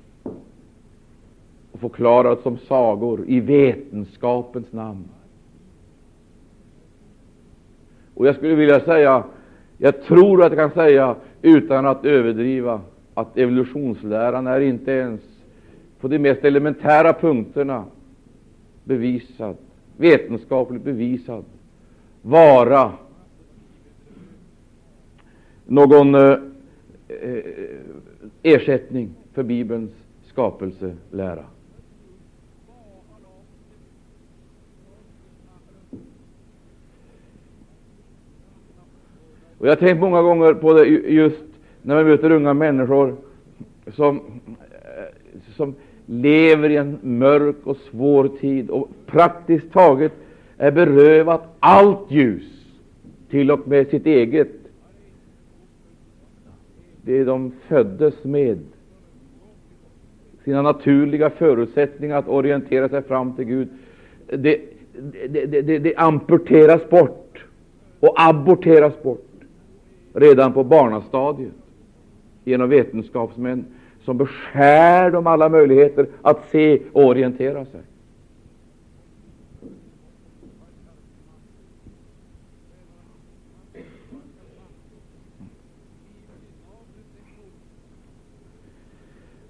[1.71, 5.05] och förklarad som sagor i vetenskapens namn.
[8.13, 9.23] Och jag skulle vilja säga,
[9.77, 12.81] jag tror att jag kan säga utan att överdriva,
[13.13, 15.21] att evolutionsläran är inte ens
[15.99, 17.83] på de mest elementära punkterna
[18.85, 19.57] bevisad,
[19.97, 21.45] vetenskapligt bevisad,
[22.21, 22.93] vara
[25.65, 26.37] någon eh,
[27.07, 27.43] eh,
[28.43, 29.91] ersättning för Bibelns
[30.25, 31.45] skapelselära.
[39.57, 41.43] Och Jag har tänkt många gånger på det just
[41.81, 43.15] när man möter unga människor
[43.95, 44.21] som,
[44.71, 50.11] eh, som lever i en mörk och svår tid och praktiskt taget
[50.57, 52.43] är berövat allt ljus,
[53.29, 54.51] till och med sitt eget.
[57.01, 58.59] Det de föddes med,
[60.43, 63.67] sina naturliga förutsättningar att orientera sig fram till Gud,
[64.27, 64.61] det,
[65.29, 67.45] det, det, det amputeras bort
[67.99, 69.25] och aborteras bort
[70.13, 71.53] redan på barnastadiet
[72.43, 73.65] genom vetenskapsmän
[74.05, 77.81] som beskär dem alla möjligheter att se och orientera sig.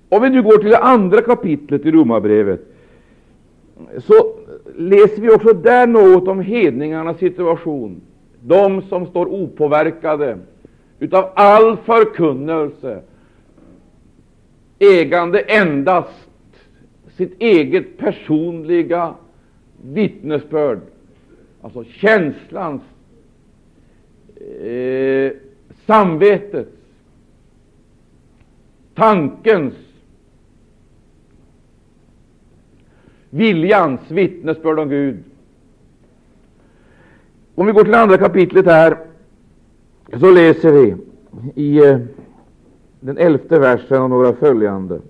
[0.09, 2.61] Om vi nu går till det andra kapitlet i Romarbrevet,
[3.97, 4.13] så
[4.75, 8.01] läser vi också där något om hedningarnas situation,
[8.41, 10.37] de som står opåverkade
[10.99, 13.01] utav all förkunnelse,
[14.79, 16.29] ägande endast
[17.17, 19.15] sitt eget personliga
[19.83, 20.79] vittnesbörd,
[21.61, 22.81] alltså känslans,
[24.61, 25.31] eh,
[25.85, 26.71] samvetets,
[28.93, 29.73] tankens,
[33.29, 35.23] viljans vittnesbörd om Gud.
[37.55, 38.97] Om vi går till andra kapitlet här
[40.19, 40.95] så läser vi
[41.55, 41.99] i eh,
[43.05, 45.01] den elfte versen och några följande.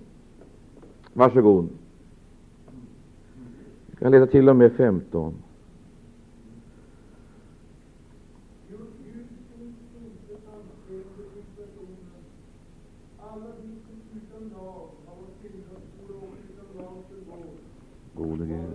[1.13, 1.69] Varsågod.
[3.89, 5.33] Jag kan läsa till och med 15.
[18.15, 18.74] Gode Gud.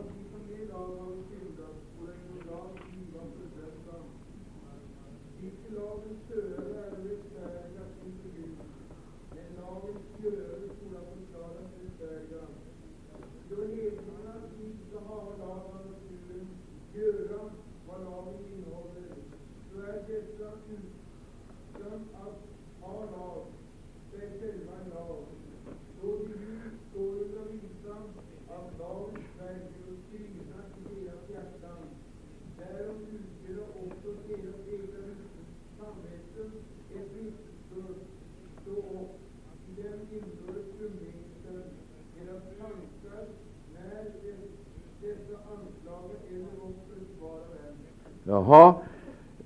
[48.30, 48.74] Jaha,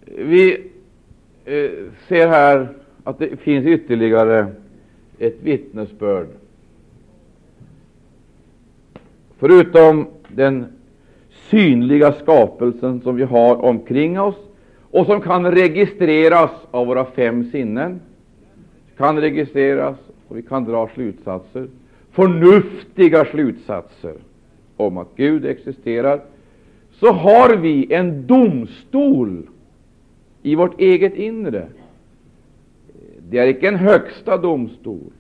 [0.07, 0.71] vi
[1.45, 1.71] eh,
[2.09, 2.69] ser här
[3.05, 4.47] att det finns ytterligare
[5.19, 6.27] ett vittnesbörd.
[9.39, 10.67] Förutom den
[11.31, 14.37] synliga skapelsen som vi har omkring oss
[14.91, 18.01] och som kan registreras av våra fem sinnen,
[18.97, 19.97] kan registreras
[20.29, 21.69] och vi kan dra slutsatser,
[22.13, 24.15] förnuftiga slutsatser
[24.77, 26.21] om att Gud existerar,
[27.01, 29.43] så har vi en domstol
[30.43, 31.67] i vårt eget inre.
[33.31, 35.13] Det är icke en högsta domstol,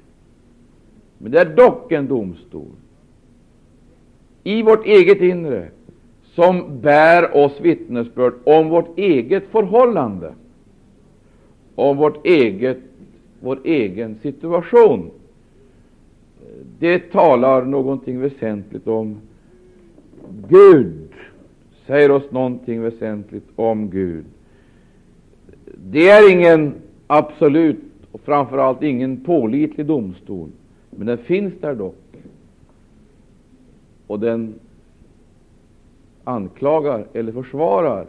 [1.18, 2.70] men det är dock en domstol
[4.44, 5.68] i vårt eget inre
[6.34, 10.34] som bär oss vittnesbörd om vårt eget förhållande,
[11.74, 12.78] om vårt eget,
[13.40, 15.10] vår egen situation.
[16.78, 19.16] Det talar någonting väsentligt om
[20.48, 21.08] Gud,
[21.86, 24.24] säger oss någonting väsentligt om Gud.
[25.90, 26.74] Det är ingen
[27.06, 27.80] absolut
[28.12, 30.48] och framför allt ingen pålitlig domstol,
[30.90, 31.96] men den finns där dock.
[34.06, 34.54] Och den
[36.24, 38.06] anklagar eller försvarar.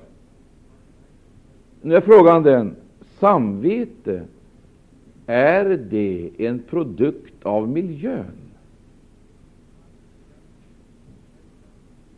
[1.81, 2.75] Nu är frågan den,
[3.19, 4.23] samvete,
[5.25, 8.25] är det en produkt av miljön?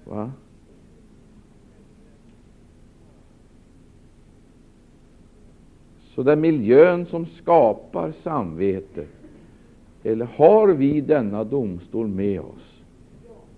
[0.04, 0.32] Va?
[6.18, 9.08] Så det är miljön som skapar samvetet.
[10.04, 12.82] Eller har vi denna domstol med oss?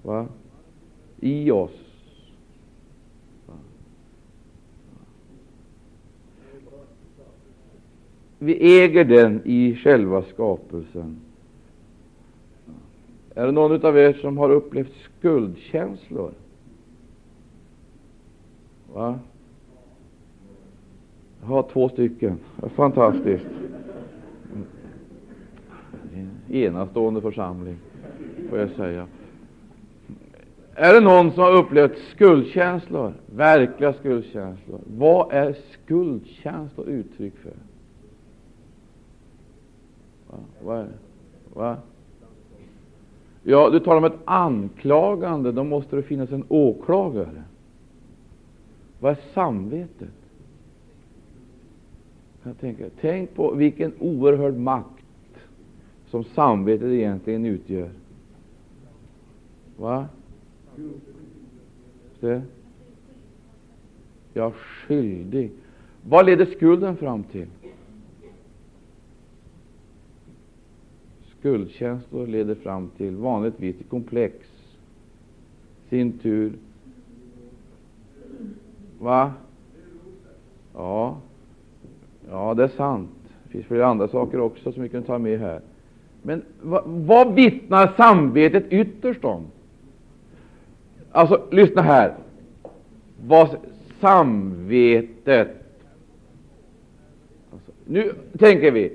[0.03, 0.27] Va?
[1.19, 1.71] I oss?
[3.45, 3.53] Va?
[8.39, 11.19] Vi äger den i själva skapelsen.
[13.35, 16.31] Är det någon av er som har upplevt skuldkänslor?
[18.93, 19.19] Va?
[21.41, 22.39] Jag har två stycken.
[22.75, 23.45] Fantastiskt.
[26.49, 27.77] Enastående församling,
[28.49, 29.07] får jag säga.
[30.75, 33.13] Är det någon som har upplevt skuldkänslor?
[33.25, 34.79] Verkliga skuldkänslor.
[34.97, 37.53] Vad är skuldkänslor uttryck för?
[40.29, 40.37] Va?
[40.63, 40.97] Vad är det?
[41.53, 41.77] Va?
[43.43, 45.51] Ja, du talar om ett anklagande.
[45.51, 47.43] Då måste det finnas en åklagare.
[48.99, 50.18] Vad är samvetet?
[52.43, 55.03] Jag tänker, tänk på vilken oerhörd makt
[56.09, 57.89] som samvetet egentligen utgör.
[59.77, 60.07] Va?
[62.19, 62.41] Det?
[64.33, 65.51] är skyldig.
[66.03, 67.47] Vad leder skulden fram till?
[71.39, 74.35] Skuldkänslor leder fram till vanligtvis till komplex.
[75.89, 76.53] Sin tur.
[78.99, 79.33] Va?
[80.73, 81.21] Ja,
[82.31, 83.09] Ja, det är sant.
[83.43, 85.59] Det finns flera andra saker också som vi kan ta med här.
[86.21, 89.45] Men vad, vad vittnar samvetet ytterst om?
[91.11, 92.13] Alltså, lyssna här.
[93.27, 93.49] Vad
[94.01, 95.47] samvetet
[97.51, 98.91] alltså, Nu tänker vi.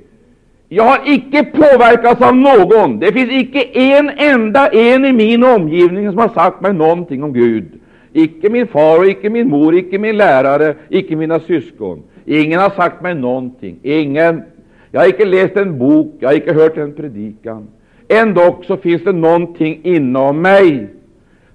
[0.69, 2.99] Jag har icke påverkats av någon.
[2.99, 7.33] Det finns icke en enda en i min omgivning som har sagt mig någonting om
[7.33, 7.65] Gud.
[8.13, 12.03] Icke min far, och icke min mor, icke min lärare, icke mina syskon.
[12.25, 13.79] Ingen har sagt mig någonting.
[13.83, 14.43] Ingen.
[14.91, 17.69] Jag har icke läst en bok, jag har icke hört en predikan.
[18.09, 20.89] Ändå så finns det någonting inom mig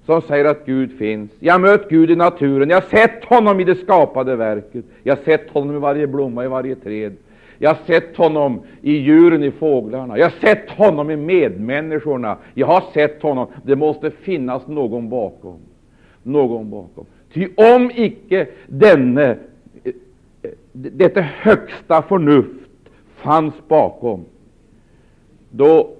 [0.06, 1.30] som säger att Gud finns.
[1.38, 4.84] Jag har mött Gud i naturen, jag har sett honom i det skapade verket.
[5.02, 7.16] Jag har sett honom i varje blomma, i varje träd.
[7.58, 10.18] Jag har sett honom i djuren, i fåglarna.
[10.18, 12.36] Jag har sett honom i medmänniskorna.
[12.54, 13.46] Jag har sett honom.
[13.64, 15.58] Det måste finnas någon bakom.
[16.22, 17.06] Någon bakom.
[17.34, 19.36] Ty om icke denne
[20.72, 22.60] detta högsta förnuft
[23.16, 24.24] fanns bakom,
[25.50, 25.90] då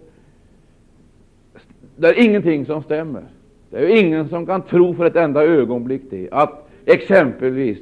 [1.97, 3.23] det är ingenting som stämmer.
[3.71, 7.79] Det är ingen som kan tro för ett enda ögonblick det, att exempelvis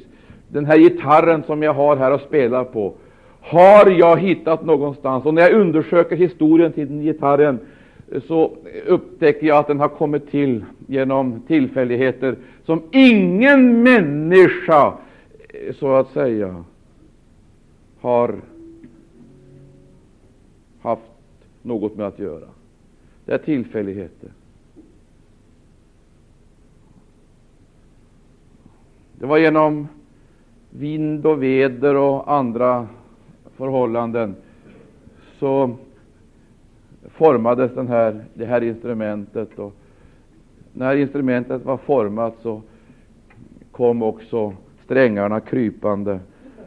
[0.49, 2.95] den här gitarren som jag har här och spelar på,
[3.41, 5.24] har jag hittat någonstans.
[5.24, 7.59] Och när jag undersöker historien till den gitarren
[8.26, 8.53] så
[8.86, 12.36] upptäcker jag att den har kommit till genom tillfälligheter
[12.66, 14.93] som ingen människa,
[15.78, 16.64] så att säga,
[18.01, 18.40] har
[20.80, 21.03] haft
[21.62, 22.49] något med att göra.
[23.24, 24.30] Det är tillfälligheter.
[29.18, 29.88] Det var genom
[30.70, 32.88] vind och väder och andra
[33.57, 34.36] förhållanden
[35.38, 35.76] så
[37.03, 39.59] formades den här, det här instrumentet.
[39.59, 39.74] Och
[40.72, 42.62] när instrumentet var format så
[43.72, 46.20] kom också strängarna krypande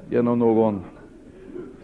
[0.09, 0.82] genom någon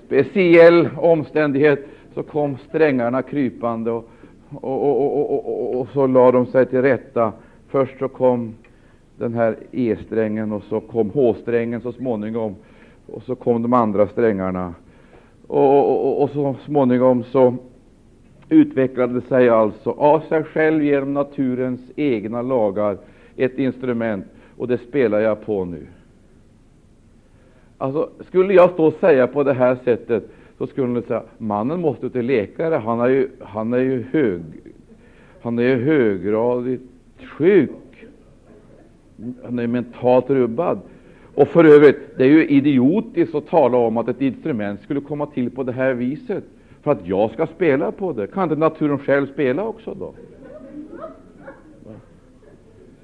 [0.08, 4.10] speciell omständighet så kom strängarna krypande och,
[4.52, 7.34] och, och, och, så lade de sig till rätta.
[7.68, 8.56] Först så kom
[9.18, 12.56] den här E-strängen och så kom H-strängen så småningom
[13.08, 14.74] och så kom de andra strängarna.
[15.48, 17.56] Och, och, så småningom så
[18.50, 22.98] utvecklade sig alltså av sig själv genom naturens egna lagar
[23.36, 24.26] ett instrument,
[24.58, 25.88] och det spelar jag på nu.
[27.78, 31.82] Alltså, skulle jag stå och säga på det här sättet, så skulle ni säga mannen
[31.82, 32.76] måste till läkare.
[32.76, 34.42] Han är ju, han är ju hög,
[35.42, 36.84] han är ju höggradigt
[37.38, 37.70] sjuk.
[39.44, 40.80] Han är mentalt rubbad.
[41.36, 45.26] Och för övrigt, det är ju idiotiskt att tala om att ett instrument skulle komma
[45.26, 46.44] till på det här viset
[46.82, 48.28] för att jag ska spela på det.
[48.28, 50.14] Kan inte naturen själv spela också då?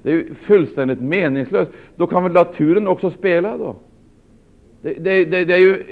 [0.02, 1.70] Det är ju fullständigt meningslöst.
[1.96, 3.76] Då kan väl naturen också spela då?
[4.84, 5.82] Det, det, det, det är ju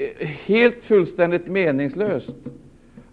[0.44, 2.30] helt fullständigt meningslöst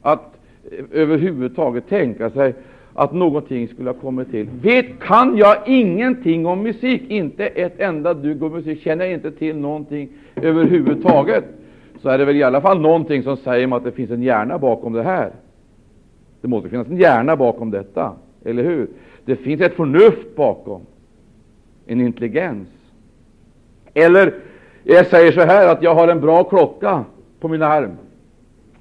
[0.02, 0.40] att
[0.72, 2.54] eh, överhuvudtaget tänka sig
[2.94, 4.48] att någonting skulle ha kommit till.
[4.62, 9.32] Vet, kan jag ingenting om musik, inte ett enda dugg om musik, känner jag inte
[9.32, 11.44] till någonting överhuvudtaget,
[12.02, 14.24] så är det väl i alla fall någonting som säger mig att det finns en
[14.24, 15.32] hjärna bakom det här.
[16.42, 18.14] Det måste finnas en hjärna bakom detta,
[18.46, 18.88] eller hur?
[19.26, 20.82] Det finns ett förnuft bakom.
[21.88, 22.68] en intelligens.
[23.94, 24.34] Eller
[24.96, 27.06] jag säger så här att jag har en bra klocka
[27.40, 27.92] på min arm.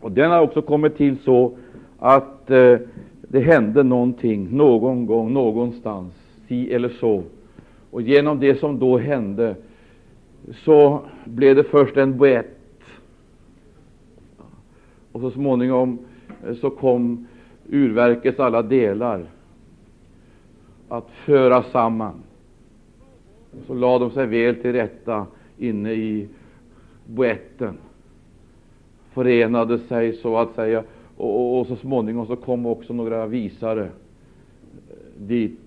[0.01, 1.57] Och den har också kommit till så
[1.99, 2.79] att eh,
[3.23, 6.13] det hände någonting någon gång, någonstans,
[6.49, 7.23] si eller så.
[7.91, 9.55] Och genom det som då hände
[10.65, 12.57] så blev det först en boett.
[15.13, 15.99] Och så småningom
[16.47, 17.27] eh, så kom
[17.69, 19.27] urverkets alla delar
[20.89, 22.15] att föra samman.
[23.67, 25.27] Så lade de sig väl till rätta
[25.59, 26.29] inne i
[27.07, 27.79] boetten,
[29.13, 30.85] förenade sig så att säga,
[31.17, 35.61] och, och, och så småningom så kom också några visare eh, dit,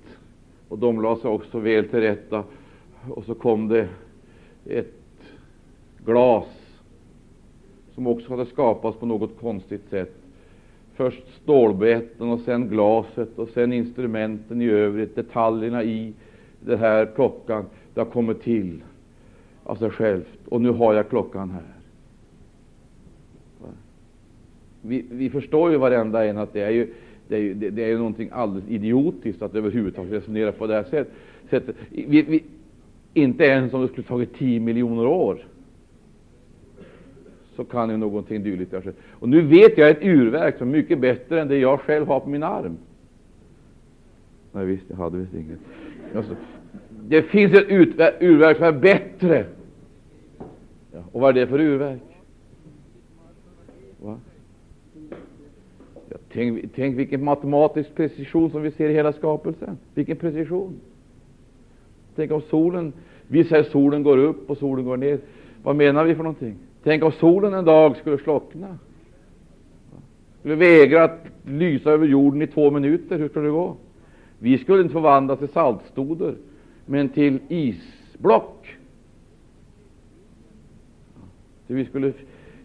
[0.67, 2.43] och de lade sig också väl till rätta.
[3.09, 3.87] Och så kom det
[4.65, 4.93] ett
[6.05, 6.45] glas
[7.95, 10.15] som också hade skapats på något konstigt sätt.
[10.95, 16.13] Först stålbetten och sen glaset och sen instrumenten i övrigt, detaljerna i
[16.59, 17.65] den här klockan.
[17.93, 18.81] Det har kommit till
[19.63, 20.47] av sig självt.
[20.49, 21.63] Och nu har jag klockan här.
[24.81, 26.93] Vi, vi förstår ju varenda en att det är ju,
[27.27, 30.73] det är ju, det, det är ju någonting alldeles idiotiskt att överhuvudtaget resonera på det
[30.73, 31.13] här sättet.
[31.49, 31.75] sättet.
[31.89, 32.43] Vi, vi,
[33.13, 35.45] inte ens om det skulle tagit 10 miljoner år
[37.55, 38.97] så kan ju någonting dylikt ha skett.
[39.09, 42.19] Och nu vet jag ett urverk som är mycket bättre än det jag själv har
[42.19, 42.77] på min arm.
[44.51, 45.59] Nej, visst, jag hade visst inget.
[46.15, 46.35] Alltså,
[47.11, 47.71] det finns ett
[48.19, 49.45] urverk som är bättre.
[50.91, 52.01] Ja, och vad är det för urverk?
[54.01, 54.19] Va?
[56.09, 59.77] Ja, tänk, tänk vilken matematisk precision som vi ser i hela skapelsen.
[59.93, 60.79] Vilken precision!
[62.15, 62.93] Tänk om solen,
[63.27, 65.19] vi säger solen går upp och solen går ner.
[65.63, 66.55] Vad menar vi för någonting?
[66.83, 68.77] Tänk om solen en dag skulle slockna.
[70.39, 73.17] Skulle vägra att lysa över jorden i två minuter.
[73.17, 73.75] Hur skulle det gå?
[74.39, 76.35] Vi skulle inte förvandlas till saltstoder,
[76.91, 78.77] men till isblock.
[81.67, 82.13] Så vi skulle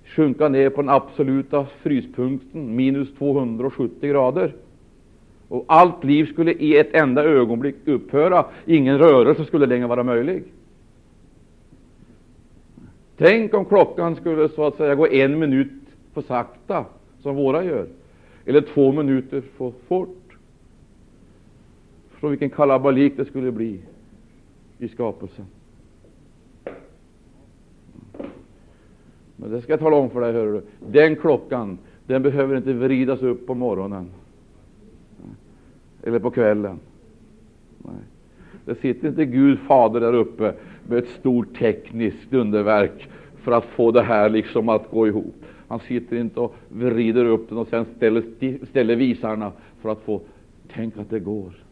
[0.04, 4.54] sjunka ner på den absoluta fryspunkten, minus 270 grader.
[5.48, 8.46] Och allt liv skulle i ett enda ögonblick upphöra.
[8.64, 10.44] Ingen rörelse skulle längre vara möjlig.
[13.16, 15.72] Tänk om klockan skulle så att säga gå en minut
[16.14, 16.84] för sakta,
[17.22, 17.86] som våra gör,
[18.44, 20.36] eller två minuter för fort.
[22.10, 23.80] Förstå vilken kalabalik det skulle bli
[24.78, 25.44] i skapelsen.
[29.36, 30.62] Men det ska jag tala om för dig, hör du.
[30.86, 34.10] Den klockan, den behöver inte vridas upp på morgonen
[36.02, 36.78] eller på kvällen.
[37.78, 37.94] Nej.
[38.64, 40.54] Det sitter inte Gud Fader där uppe
[40.88, 45.34] med ett stort tekniskt underverk för att få det här liksom att gå ihop.
[45.68, 48.22] Han sitter inte och vrider upp den och sen ställer,
[48.66, 50.20] ställer visarna för att få
[50.68, 51.65] tänk att det går.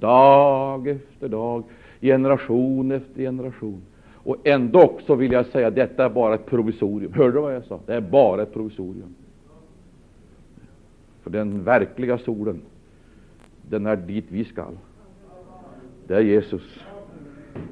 [0.00, 1.64] Dag efter dag,
[2.00, 3.82] generation efter generation.
[4.14, 7.12] Och ändå så vill jag säga detta är bara ett provisorium.
[7.12, 7.80] Hörde du vad jag sa?
[7.86, 9.14] Det är bara ett provisorium.
[11.22, 12.60] För den verkliga solen,
[13.68, 14.78] den är dit vi skall.
[16.06, 16.84] Det är Jesus.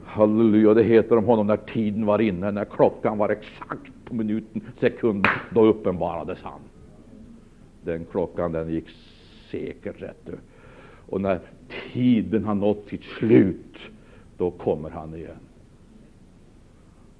[0.05, 4.63] Halleluja, det heter om honom när tiden var inne, när klockan var exakt på minuten,
[4.81, 6.61] sekunden, då uppenbarades han.
[7.85, 8.89] Den klockan den gick
[9.51, 10.29] säkert rätt.
[11.09, 11.41] Och när
[11.93, 13.77] tiden har nått sitt slut,
[14.37, 15.37] då kommer han igen.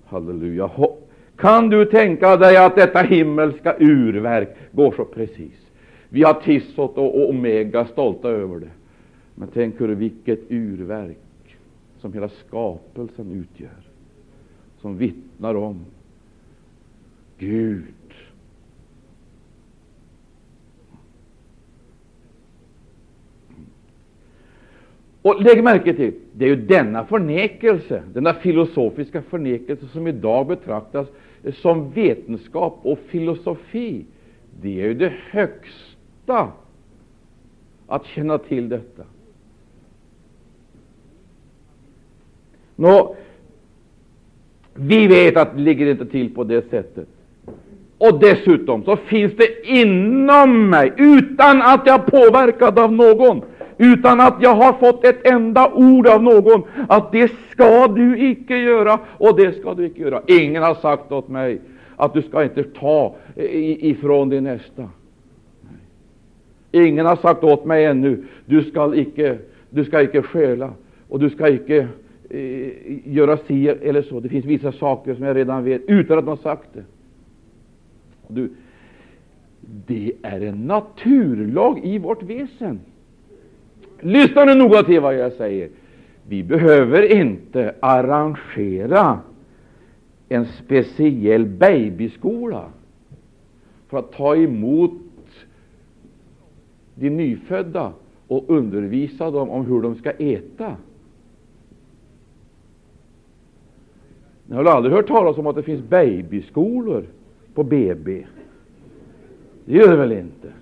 [0.05, 0.71] Halleluja.
[1.37, 5.67] Kan du tänka dig att detta himmelska urverk går så precis?
[6.09, 8.71] Vi har Tissot och Omega stolta över det.
[9.35, 11.19] Men tänk hur vilket urverk
[11.99, 13.81] som hela skapelsen utgör,
[14.81, 15.85] som vittnar om
[17.39, 17.85] Gud.
[25.27, 31.07] Och lägg märke till, det är ju denna förnekelse, denna filosofiska förnekelse som idag betraktas
[31.55, 34.05] som vetenskap och filosofi.
[34.61, 36.53] Det är ju det högsta
[37.87, 39.03] att känna till detta.
[42.77, 43.17] Nå,
[44.75, 47.09] vi vet att det ligger inte till på det sättet.
[47.99, 53.43] Och dessutom så finns det inom mig, utan att jag är påverkad av någon,
[53.79, 58.57] utan att jag har fått ett enda ord av någon, att det ska du icke
[58.57, 60.23] göra och det ska du icke göra.
[60.27, 61.61] Ingen har sagt åt mig
[61.97, 64.89] att du ska inte ta ifrån din nästa.
[66.73, 69.39] Ingen har sagt åt mig ännu, du ska icke,
[69.71, 70.73] du ska icke stjäla
[71.09, 71.89] och du ska icke
[72.31, 72.69] eh,
[73.05, 74.21] göra si eller så.
[74.21, 76.85] Det finns vissa saker som jag redan vet utan att någon har sagt det.
[78.29, 78.51] Du,
[79.87, 82.81] det är en naturlag i vårt väsen
[84.01, 85.69] Lyssna nu noga till vad jag säger.
[86.29, 89.21] Vi behöver inte arrangera
[90.29, 92.65] en speciell babyskola
[93.89, 94.93] för att ta emot
[96.95, 97.93] de nyfödda
[98.29, 100.77] och undervisa dem om hur de ska äta.
[104.47, 107.05] Ni har väl aldrig hört talas om att det finns babyskolor
[107.55, 108.27] på BB?
[109.65, 110.53] Det gör det väl inte?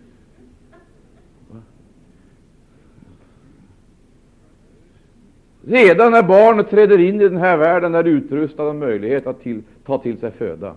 [5.66, 9.42] Redan när barnet träder in i den här världen är det utrustat med möjlighet att
[9.42, 10.74] till, ta till sig föda.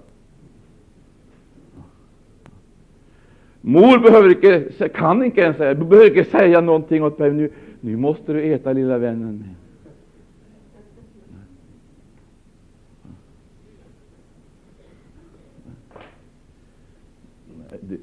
[3.61, 7.31] Mor behöver inte, kan inte ens säga, behöver inte säga någonting åt mig.
[7.31, 9.43] Nu, nu måste du äta, lilla vännen.
[17.81, 17.99] Du,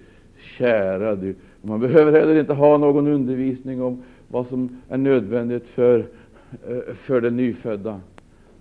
[0.58, 6.06] kära du, man behöver heller inte ha någon undervisning om vad som är nödvändigt för,
[6.68, 8.00] Eh, för den nyfödda.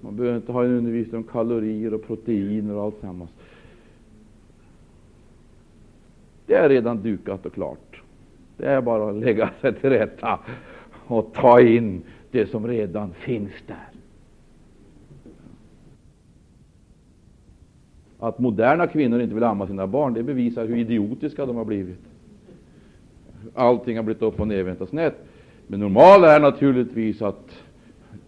[0.02, 3.30] Man behöver inte ha en undervisning om kalorier och proteiner och allt sammans.
[6.46, 8.02] Det är redan dukat och klart.
[8.58, 10.40] Det är bara att lägga sig till rätta
[11.08, 13.90] och ta in det som redan finns där.
[18.20, 22.00] Att moderna kvinnor inte vill amma sina barn, det bevisar hur idiotiska de har blivit.
[23.54, 25.16] Allting har blivit upp och nervänt och snett.
[25.68, 27.64] Men normalt är naturligtvis att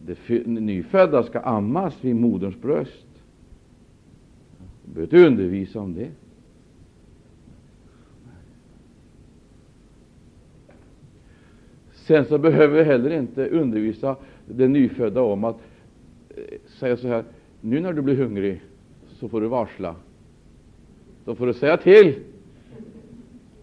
[0.06, 3.08] det nyfödda ska ammas vid moderns bröst.
[4.86, 6.10] Du behöver inte undervisa om det.
[11.94, 15.58] Sen så behöver vi heller inte undervisa den nyfödda om att
[16.30, 16.44] eh,
[16.80, 17.24] säga så här,
[17.62, 18.62] nu när du blir hungrig
[19.08, 19.96] så får du varsla.
[21.26, 22.16] Då får du säga till.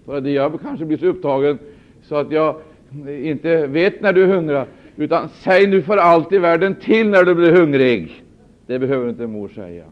[0.05, 1.59] För att jag kanske blir så upptagen
[2.03, 2.61] så att jag
[3.07, 4.67] inte vet när du är hungrig.
[4.97, 8.25] Utan säg nu för allt i världen till när du blir hungrig.
[8.67, 9.85] Det behöver inte mor säga.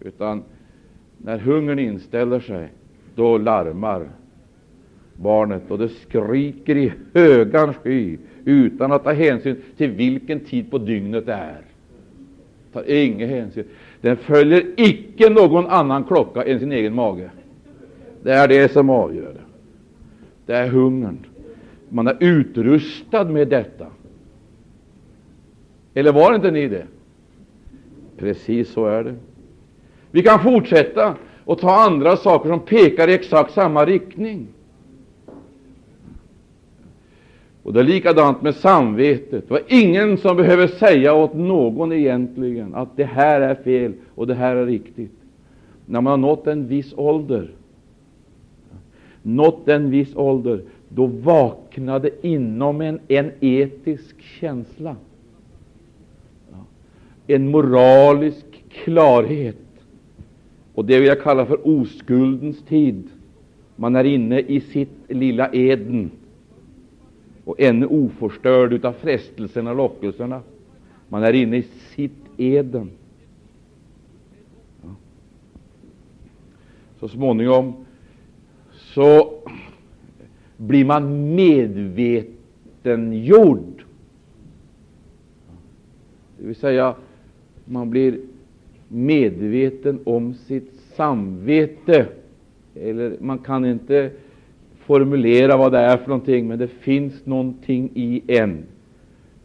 [0.00, 0.42] Utan
[1.18, 2.68] när hungern inställer sig,
[3.14, 4.08] då larmar
[5.16, 10.78] barnet och det skriker i högan sky utan att ta hänsyn till vilken tid på
[10.78, 11.60] dygnet det är.
[12.72, 13.64] Tar ingen hänsyn.
[14.00, 17.30] Den följer icke någon annan klocka än sin egen mage.
[18.22, 19.34] Det är det som avgör.
[20.46, 21.18] Det är hungern.
[21.88, 23.86] Man är utrustad med detta.
[25.94, 26.86] Eller var inte ni det?
[28.16, 29.14] Precis så är det.
[30.10, 31.14] Vi kan fortsätta
[31.44, 34.46] och ta andra saker som pekar i exakt samma riktning.
[37.62, 39.48] Och det är likadant med samvetet.
[39.48, 44.26] Det var ingen som behöver säga åt någon egentligen att det här är fel och
[44.26, 45.12] det här är riktigt.
[45.86, 47.50] När man har nått en viss ålder,
[49.22, 54.96] nått en viss ålder, då vaknade inom en en etisk känsla,
[57.26, 59.56] en moralisk klarhet.
[60.74, 63.08] Och det vill jag kalla för oskuldens tid.
[63.76, 66.10] Man är inne i sitt lilla Eden
[67.44, 70.40] och ännu oförstörd av frestelserna och lockelserna.
[71.08, 72.90] Man är inne i sitt Eden.
[77.00, 77.74] Så småningom
[78.72, 79.32] så
[80.56, 83.84] blir man medvetengjord.
[86.38, 86.94] Det vill säga,
[87.64, 88.18] man blir
[88.88, 92.06] medveten om sitt samvete.
[92.74, 94.10] Eller man kan inte
[94.78, 98.64] formulera vad det är för någonting, men det finns någonting i en.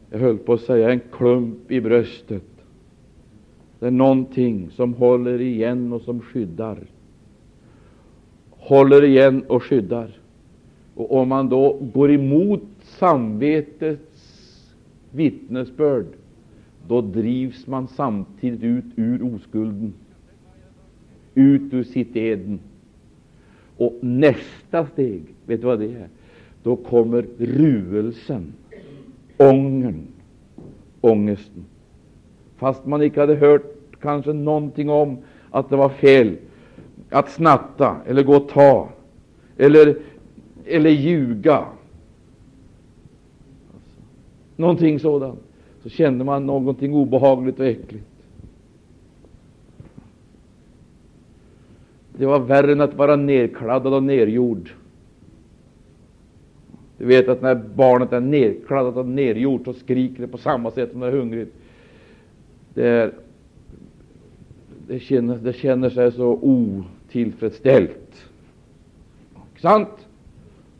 [0.09, 2.43] Jag höll på att säga en klump i bröstet.
[3.79, 6.77] Det är någonting som håller igen och som skyddar.
[8.49, 10.19] Håller igen och skyddar.
[10.95, 14.73] Och om man då går emot samvetets
[15.11, 16.05] vittnesbörd,
[16.87, 19.93] då drivs man samtidigt ut ur oskulden,
[21.35, 22.59] ut ur sitt Eden.
[23.77, 26.07] Och nästa steg, vet du vad det är?
[26.63, 28.53] Då kommer ruelsen,
[29.37, 30.07] ångern,
[31.01, 31.65] ångesten.
[32.57, 35.17] Fast man inte hade hört kanske någonting om
[35.51, 36.37] att det var fel
[37.09, 38.89] att snatta eller gå och ta
[39.57, 39.97] eller,
[40.65, 41.55] eller ljuga.
[41.55, 41.71] Alltså,
[44.55, 45.46] någonting sådant.
[45.87, 48.05] Så kände man någonting obehagligt och äckligt.
[52.17, 54.69] Det var värre än att vara nedkladdad och nergjord.
[56.97, 60.91] Du vet att när barnet är nedkladdat och nergjort så skriker det på samma sätt
[60.91, 61.55] som det är hungrigt.
[62.73, 63.13] Det, är,
[64.87, 68.25] det, känner, det känner sig så otillfredsställt.
[69.57, 70.07] Sant?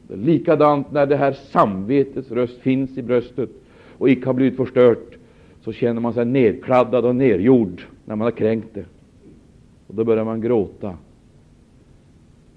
[0.08, 3.50] Likadant när det här samvetets röst finns i bröstet
[3.98, 5.18] och icke har blivit förstört,
[5.62, 8.86] så känner man sig nedkladdad och nedgjord när man har kränkt det.
[9.88, 10.98] Och då börjar man gråta.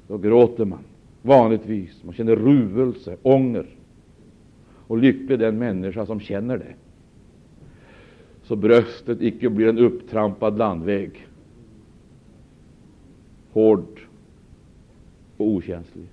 [0.09, 0.85] Då gråter man
[1.23, 2.05] vanligtvis.
[2.05, 3.67] Man känner ruvelse, ånger.
[4.87, 6.75] Och lycklig den människa som känner det.
[8.43, 11.27] Så bröstet icke blir en upptrampad landväg.
[13.53, 14.01] Hård
[15.37, 16.07] och okänslig.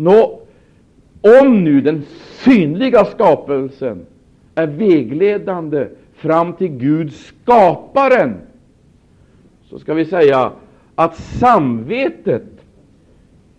[0.00, 0.40] Nå,
[1.40, 2.02] om nu den
[2.44, 4.06] synliga skapelsen
[4.54, 8.36] är vägledande fram till Gud, skaparen,
[9.70, 10.52] så ska vi säga
[10.94, 12.44] att samvetet,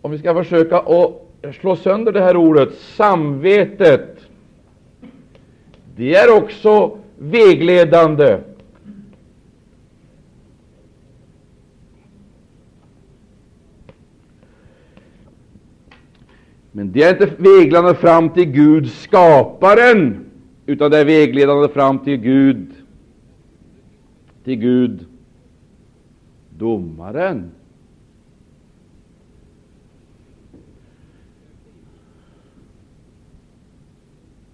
[0.01, 4.17] om vi ska försöka att slå sönder det här ordet, samvetet,
[5.95, 8.37] det är också vägledande
[16.71, 20.25] Men det är inte vägledande fram till Gud, skaparen,
[20.65, 22.67] utan det är vägledande fram till Gud,
[24.43, 25.05] till Gud,
[26.57, 27.51] domaren.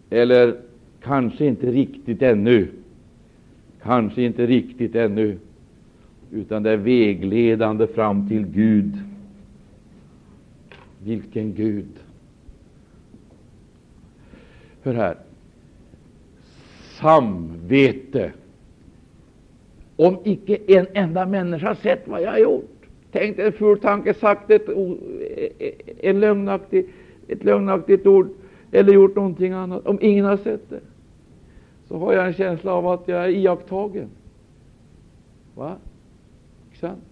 [0.09, 0.55] Eller
[1.01, 2.67] kanske inte riktigt ännu,
[3.83, 5.37] kanske inte riktigt ännu,
[6.31, 8.93] utan det är vägledande fram till Gud.
[11.05, 11.99] Vilken Gud!
[14.81, 15.17] Hör här.
[17.01, 18.31] Samvete.
[19.95, 24.51] Om icke en enda människa sett vad jag har gjort, tänkt en ful tanke, sagt
[24.51, 26.89] ett, e- e- en lögnaktig,
[27.27, 28.29] ett lögnaktigt ord
[28.71, 30.81] eller gjort någonting annat, om ingen har sett det,
[31.87, 34.09] så har jag en känsla av att jag är iakttagen.
[35.55, 35.75] Va?
[36.79, 37.03] Sant?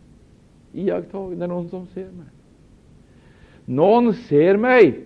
[0.74, 2.28] Iakttagen, det är någon som ser mig.
[3.66, 5.00] Någon ser mig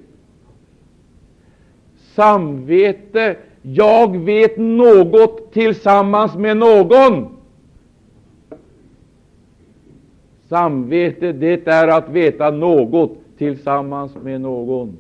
[2.18, 3.38] samvete.
[3.62, 7.28] Jag vet något tillsammans med någon.
[10.50, 14.98] Samvete, det är att veta något tillsammans med någon.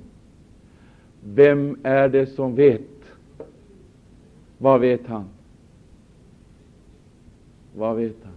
[1.23, 2.81] Vem är det som vet?
[4.57, 5.25] Vad vet han?
[7.75, 8.33] Vad vet han?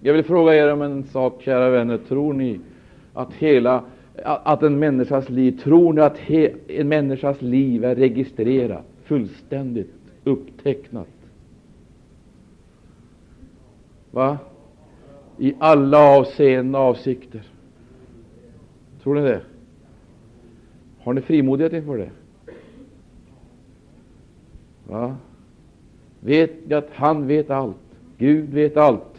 [0.00, 1.98] Jag vill fråga er om en sak, kära vänner.
[2.08, 2.60] Tror ni
[3.14, 3.84] att hela
[4.24, 9.90] att en människas liv, tror ni att he, en människas liv är registrerat, fullständigt
[10.24, 11.08] upptecknat?
[14.10, 14.38] Va?
[15.38, 17.42] I alla avseenden avsikter.
[19.02, 19.40] Tror ni det?
[20.98, 22.10] Har ni frimodighet inför det?
[24.88, 25.16] Va?
[26.20, 27.76] Vet ni att han vet allt?
[28.18, 29.11] Gud vet allt.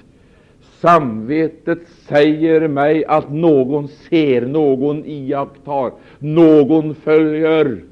[0.84, 7.84] Samvetet säger mig att någon ser, någon iakttar, någon följer.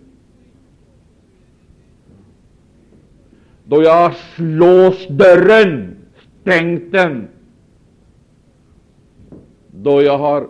[3.64, 5.96] Då jag har låst dörren,
[6.42, 7.28] stängt den,
[9.72, 10.48] då jag har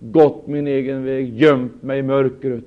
[0.00, 2.64] gått min egen väg, gömt mig i mörkret,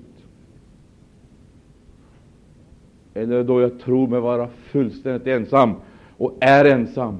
[3.13, 5.73] eller då jag tror mig vara fullständigt ensam
[6.17, 7.17] och är ensam,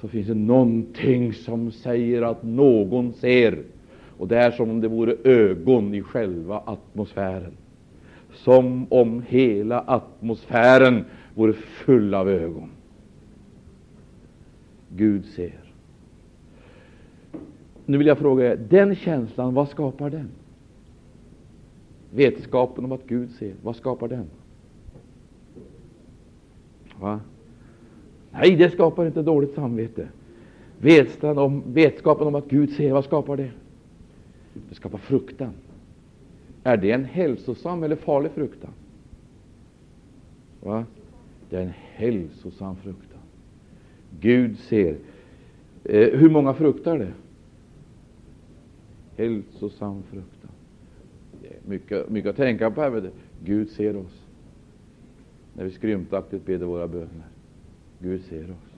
[0.00, 3.62] så finns det någonting som säger att någon ser.
[4.18, 7.52] Och det är som om det vore ögon i själva atmosfären.
[8.32, 12.70] Som om hela atmosfären vore full av ögon.
[14.88, 15.60] Gud ser.
[17.86, 20.28] Nu vill jag fråga er, den känslan, vad skapar den?
[22.10, 24.26] Vetskapen om att Gud ser, vad skapar den?
[27.00, 27.20] Va?
[28.32, 30.08] Nej, det skapar inte dåligt samvete.
[30.78, 33.50] Vetskapen om, vetskapen om att Gud ser, vad skapar det?
[34.68, 35.52] Det skapar fruktan.
[36.62, 38.70] Är det en hälsosam eller farlig fruktan?
[40.60, 40.84] Va?
[41.50, 43.20] Det är en hälsosam fruktan.
[44.20, 44.96] Gud ser.
[45.84, 47.12] Eh, hur många fruktar det?
[49.16, 50.50] Hälsosam fruktan.
[51.42, 53.10] Det är mycket, mycket att tänka på här.
[53.44, 54.24] Gud ser oss
[55.54, 57.26] när vi skrymtaktigt ber våra böner.
[57.98, 58.72] Gud ser oss.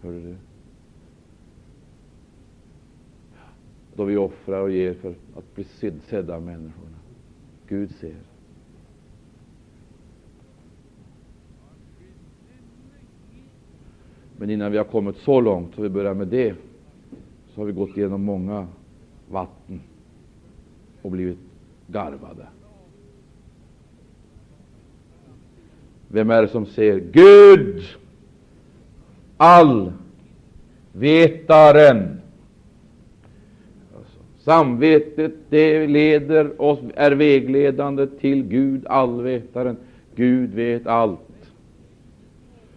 [0.00, 0.36] Hörde du?
[3.94, 5.64] Då vi offrar och ger för att bli
[6.08, 6.96] sedda av människorna.
[7.68, 8.16] Gud ser.
[14.36, 16.54] Men innan vi har kommit så långt, så vi börjar med det,
[17.48, 18.68] så har vi gått igenom många
[19.30, 19.80] vatten
[21.02, 21.38] och blivit
[21.86, 22.46] garvade.
[26.08, 27.02] Vem är det som ser?
[27.12, 27.82] Gud!
[29.38, 32.20] allvetaren.
[34.38, 39.76] Samvetet det leder oss, är vägledande till Gud, allvetaren.
[40.14, 41.18] Gud vet allt.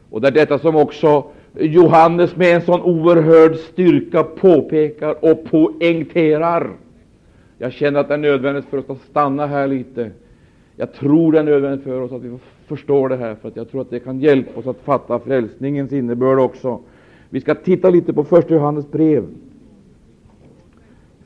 [0.09, 1.25] Och det är detta som också
[1.59, 6.71] Johannes med en sån oerhörd styrka påpekar och poängterar.
[7.57, 10.11] Jag känner att det är nödvändigt för oss att stanna här lite.
[10.75, 12.37] Jag tror det är nödvändigt för oss att vi
[12.77, 15.93] förstår det här, för att jag tror att det kan hjälpa oss att fatta frälsningens
[15.93, 16.79] innebörd också.
[17.29, 19.25] Vi ska titta lite på första Johannes brev.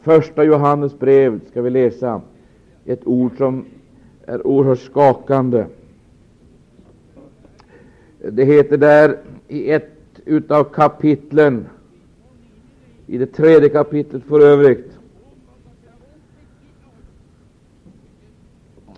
[0.02, 2.22] Första Johannes brev ska vi läsa
[2.86, 3.66] ett ord som
[4.26, 5.66] är oerhört skakande.
[8.32, 9.18] Det heter där
[9.48, 9.92] i ett
[10.26, 11.66] utav kapitlen,
[13.08, 14.92] i det tredje kapitlet för övrigt.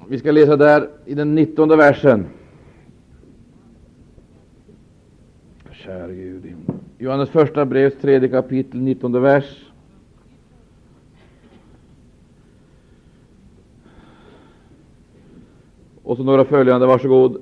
[0.10, 2.26] Vi ska läsa där i den nittonde versen.
[5.88, 6.56] Käre Gud.
[6.98, 9.66] Johannes första brevs tredje kapitel, nittonde vers.
[16.04, 17.42] Och så några följande, varsågod.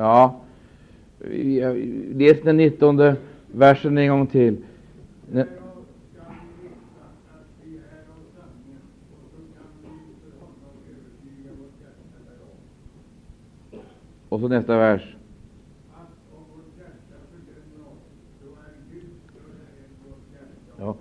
[0.00, 0.40] Ja,
[2.14, 4.56] läs den nittonde versen en gång till.
[14.28, 15.16] Och så nästa vers.
[20.78, 20.96] Ja.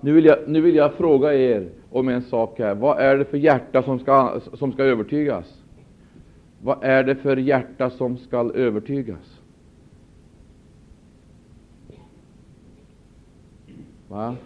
[0.00, 2.74] Nu, vill jag, nu vill jag fråga er om en sak här.
[2.74, 5.57] Vad är det för hjärta som ska, som ska övertygas?
[6.62, 9.40] Vad är det för hjärta som skall övertygas?
[14.08, 14.36] Va?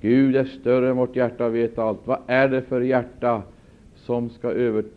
[0.00, 1.98] Gud är större än vårt hjärta och vet allt.
[2.04, 3.42] Vad är det för hjärta
[3.94, 4.92] som skall övertygas?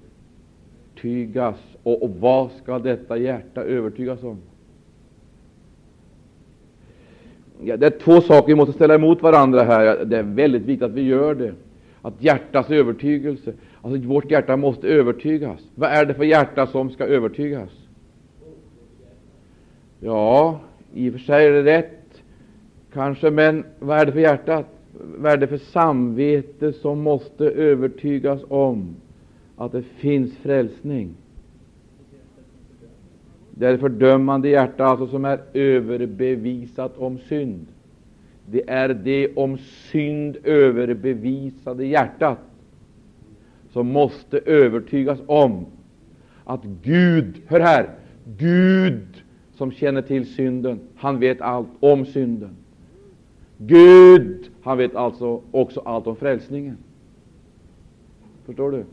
[1.83, 4.37] Och, och vad skall detta hjärta övertygas om?
[7.63, 10.05] Ja, det är två saker vi måste ställa emot varandra här.
[10.05, 11.53] Det är väldigt viktigt att vi gör det.
[12.01, 15.59] Att hjärtats övertygelse Alltså vårt hjärta måste övertygas.
[15.75, 17.69] Vad är det för hjärta som ska övertygas?
[19.99, 20.59] Ja,
[20.93, 22.21] i och för sig är det rätt,
[22.93, 24.63] kanske, men vad är det för hjärta?
[25.17, 28.95] Vad är det för samvete som måste övertygas om
[29.57, 31.15] att det finns frälsning?
[33.51, 37.67] Det är det fördömande hjärta alltså som är överbevisat om synd.
[38.45, 42.38] Det är det om synd överbevisade hjärtat
[43.74, 45.65] som måste övertygas om
[46.43, 47.89] att Gud, hör här,
[48.38, 49.24] Gud
[49.55, 52.55] som känner till synden, han vet allt om synden.
[53.57, 56.78] Gud, han vet alltså också allt om frälsningen.
[58.45, 58.84] Förstår du?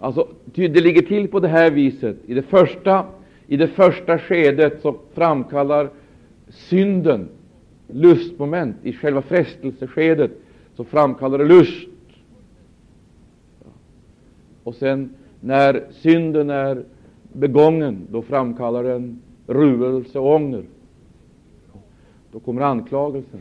[0.00, 2.16] Alltså, det ligger till på det här viset.
[2.26, 3.06] I det första,
[3.46, 5.90] i det första skedet så framkallar
[6.48, 7.28] synden
[7.86, 8.76] lustmoment.
[8.82, 10.30] I själva frestelseskedet
[10.76, 11.87] så framkallar det lust.
[14.68, 15.10] Och sen
[15.40, 16.84] när synden är
[17.32, 20.64] begången, då framkallar den ruelse och ånger.
[22.32, 23.40] Då kommer anklagelsen.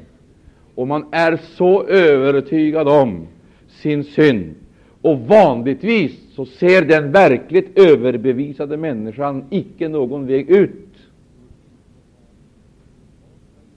[0.76, 3.28] Och man är så övertygad om
[3.68, 4.56] sin synd.
[5.02, 10.96] Och vanligtvis så ser den verkligt överbevisade människan icke någon väg ut.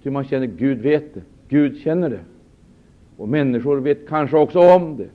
[0.03, 1.23] Ty man känner Gud vet det.
[1.49, 2.25] Gud känner det.
[3.17, 5.09] Och människor vet kanske också om det.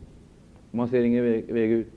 [0.72, 1.88] Man ser ingen väg, väg ut.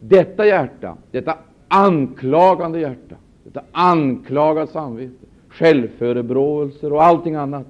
[0.00, 1.38] Detta hjärta, detta
[1.68, 7.66] anklagande hjärta, detta anklagade samvete, självförebråelser och allting annat,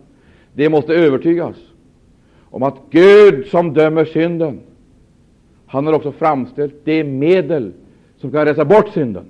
[0.52, 1.56] det måste övertygas
[2.50, 4.60] om att Gud som dömer synden,
[5.66, 7.72] han har också framställt det medel
[8.16, 9.24] som kan rensa bort synden.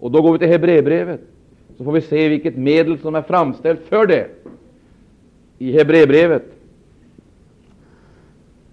[0.00, 1.20] Och då går vi till Hebreerbrevet,
[1.76, 4.28] så får vi se vilket medel som är framställt för det.
[5.58, 6.44] I Hebreerbrevet,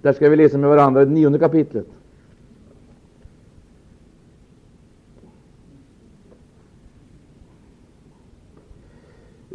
[0.02, 1.88] där ska vi läsa med varandra i nionde kapitlet.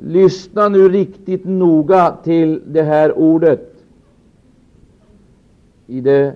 [0.03, 3.75] Lyssna nu riktigt noga till det här ordet
[5.87, 6.35] i det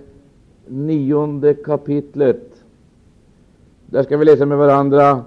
[0.67, 2.63] nionde kapitlet.
[3.85, 5.23] Där ska vi läsa med varandra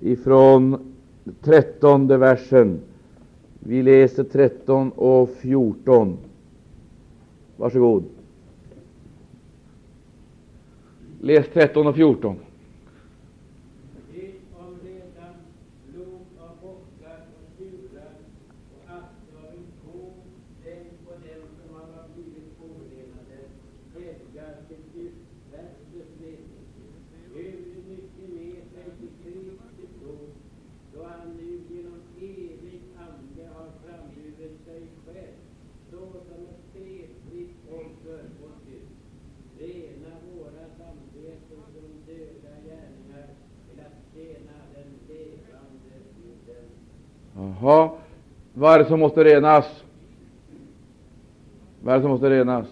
[0.00, 0.94] ifrån
[1.42, 2.80] trettonde versen.
[3.60, 6.16] Vi läser 13 och 14.
[7.56, 8.04] Varsågod.
[11.20, 12.36] Läs 13 och 14.
[48.68, 49.84] Vad är det som måste renas?
[51.82, 52.66] Vad är det som måste renas?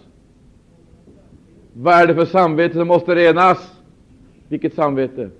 [1.73, 3.73] Vad är det för samvete som måste renas?
[4.49, 5.31] Vilket samvete?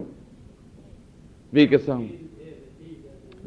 [1.51, 2.15] Vilket samvete?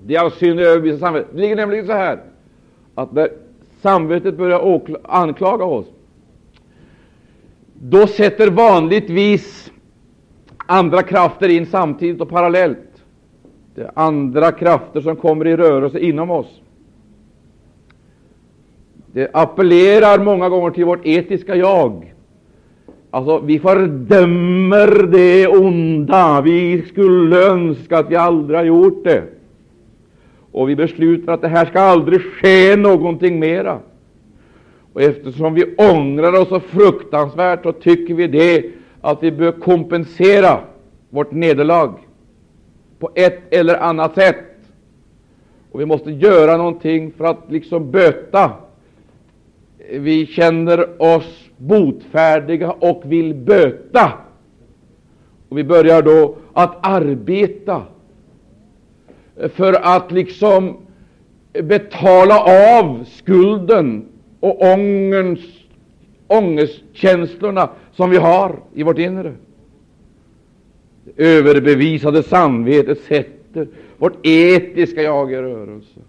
[0.05, 1.27] Det är av synd överbevisat samvete.
[1.33, 2.23] Det ligger nämligen så här
[2.95, 3.29] att när
[3.81, 5.87] samvetet börjar anklaga oss,
[7.73, 9.71] då sätter vanligtvis
[10.57, 13.03] andra krafter in samtidigt och parallellt.
[13.75, 16.61] Det är andra krafter som kommer i rörelse inom oss.
[19.13, 22.13] Det appellerar många gånger till vårt etiska jag.
[23.11, 26.41] Alltså, vi fördömer det onda.
[26.41, 29.23] Vi skulle önska att vi aldrig har gjort det.
[30.51, 33.79] Och vi beslutar att det här ska aldrig ske någonting mera.
[34.93, 38.65] Och eftersom vi ångrar oss så fruktansvärt, så tycker vi det
[39.01, 40.59] att vi bör kompensera
[41.09, 41.93] vårt nederlag
[42.99, 44.45] på ett eller annat sätt.
[45.71, 48.51] Och vi måste göra någonting för att liksom böta.
[49.89, 54.11] Vi känner oss botfärdiga och vill böta.
[55.49, 57.83] Och vi börjar då att arbeta
[59.53, 60.77] för att liksom
[61.51, 62.39] betala
[62.79, 64.05] av skulden
[64.39, 65.39] och ångens,
[66.27, 69.33] ångestkänslorna som vi har i vårt inre.
[71.03, 73.67] Det överbevisade samvetet sätter
[73.97, 75.99] vårt etiska jag i rörelse.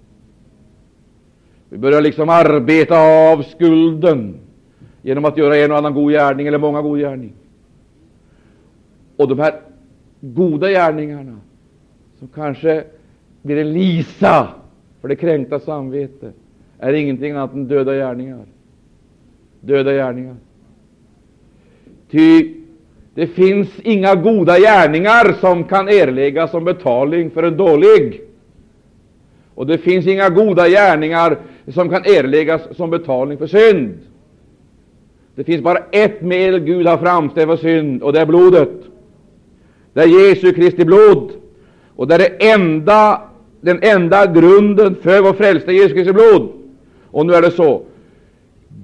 [1.72, 2.98] Vi börjar liksom arbeta
[3.32, 4.34] av skulden
[5.02, 7.32] genom att göra en och annan god gärning eller många god gärning.
[9.16, 9.60] Och de här
[10.20, 11.36] goda gärningarna,
[12.18, 12.84] som kanske
[13.42, 14.48] blir en lisa
[15.00, 16.34] för det kränkta samvetet,
[16.78, 18.44] är ingenting annat än döda gärningar.
[19.60, 20.36] Döda gärningar.
[22.10, 22.54] Ty
[23.14, 28.20] det finns inga goda gärningar som kan erläggas som betalning för en dålig.
[29.60, 31.38] Och det finns inga goda gärningar
[31.68, 33.98] som kan erläggas som betalning för synd.
[35.34, 38.70] Det finns bara ett medel Gud har framställt för synd, och det är blodet.
[39.92, 41.30] Det är Jesu Kristi blod.
[41.96, 43.22] Och det är det enda,
[43.60, 45.76] den enda grunden för vår frälsning.
[45.76, 46.48] Jesu Kristi blod.
[47.10, 47.82] Och nu är det så.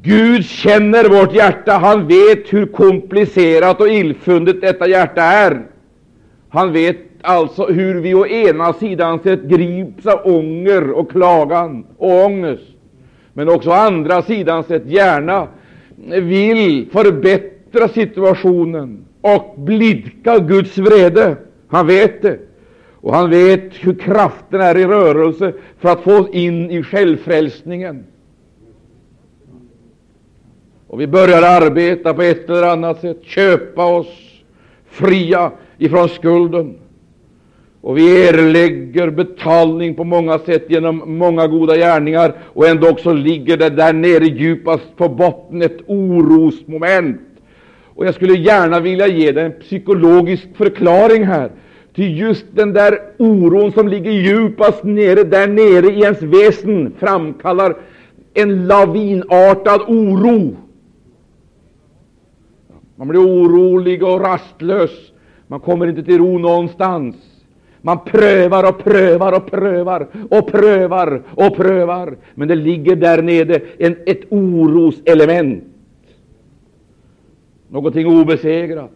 [0.03, 1.73] Gud känner vårt hjärta.
[1.73, 5.67] Han vet hur komplicerat och illfundet detta hjärta är.
[6.49, 12.25] Han vet alltså hur vi å ena sidan sett grips av ånger och klagan och
[12.25, 12.73] ångest,
[13.33, 15.49] men också å andra sidan sett gärna
[16.07, 21.37] vill förbättra situationen och blidka Guds vrede.
[21.69, 22.39] Han vet det.
[23.01, 28.05] Och han vet hur kraften är i rörelse för att få oss in i självfrälsningen.
[30.87, 34.43] Och vi börjar arbeta på ett eller annat sätt, köpa oss
[34.87, 36.75] fria ifrån skulden.
[37.81, 43.57] Och vi erlägger betalning på många sätt genom många goda gärningar, och ändå också ligger
[43.57, 47.21] det där nere djupast på botten ett orosmoment.
[47.95, 51.51] Och jag skulle gärna vilja ge dig en psykologisk förklaring här.
[51.95, 57.77] Till just den där oron som ligger djupast nere, där nere i ens väsen, framkallar
[58.35, 60.57] en lavinartad oro.
[62.97, 64.91] Man blir orolig och rastlös.
[65.47, 67.17] Man kommer inte till ro någonstans.
[67.83, 73.61] Man prövar och prövar och prövar och prövar och prövar, men det ligger där nere
[73.79, 75.65] en, ett oroselement,
[77.69, 78.91] någonting obesegrat.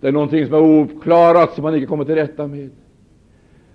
[0.00, 2.70] Det är någonting som är ouppklarat, som man inte kommer till rätta med.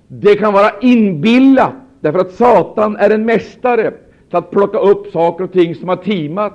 [0.07, 3.91] Det kan vara inbillat, därför att Satan är en mästare
[4.27, 6.53] till att plocka upp saker och ting som har timat,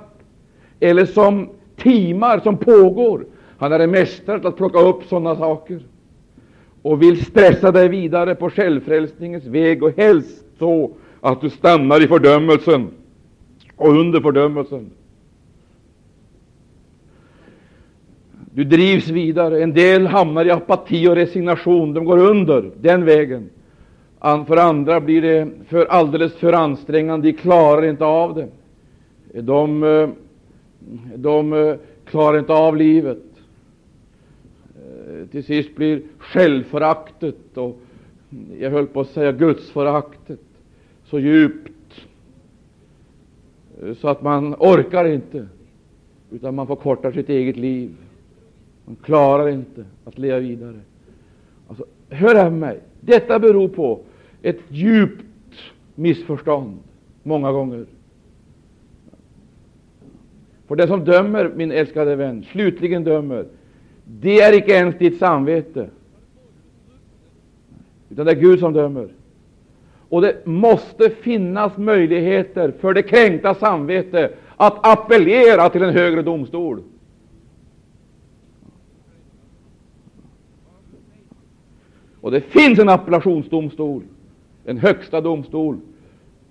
[0.79, 3.25] eller som timar, som pågår.
[3.57, 5.79] Han är en mästare till att plocka upp sådana saker
[6.81, 10.91] och vill stressa dig vidare på självfrälsningens väg, och helst så
[11.21, 12.87] att du stannar i fördömelsen
[13.75, 14.89] och under fördömelsen.
[18.55, 19.63] Du drivs vidare.
[19.63, 21.93] En del hamnar i apati och resignation.
[21.93, 23.49] De går under den vägen.
[24.19, 27.27] För andra blir det för alldeles för ansträngande.
[27.27, 28.47] De klarar inte av det.
[29.41, 30.09] De, eh,
[31.15, 31.75] de eh,
[32.05, 33.32] klarar inte av livet.
[35.07, 37.79] Eh, till sist blir självföraktet och
[38.59, 40.39] jag höll på att säga gudsföraktet
[41.05, 42.07] så djupt
[43.81, 45.47] eh, så att man orkar inte,
[46.31, 47.95] utan man förkortar sitt eget liv.
[48.85, 50.79] Man klarar inte att leva vidare.
[51.67, 52.79] Alltså, hör här med mig.
[52.99, 53.99] Detta beror på
[54.41, 55.25] ett djupt
[55.95, 56.77] missförstånd
[57.23, 57.85] många gånger.
[60.67, 63.45] För det som dömer, min älskade vän, slutligen dömer,
[64.05, 65.89] det är icke ens ditt samvete,
[68.09, 69.09] utan det är Gud som dömer.
[70.09, 76.83] Och det måste finnas möjligheter för det kränkta samvete att appellera till en högre domstol.
[82.21, 84.03] Och det finns en appellationsdomstol,
[84.65, 85.77] en högsta domstol.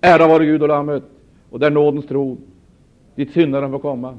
[0.01, 1.03] Ära vare Gud och Lammet,
[1.49, 2.37] och där nådens tron,
[3.15, 4.17] dit syndaren får komma.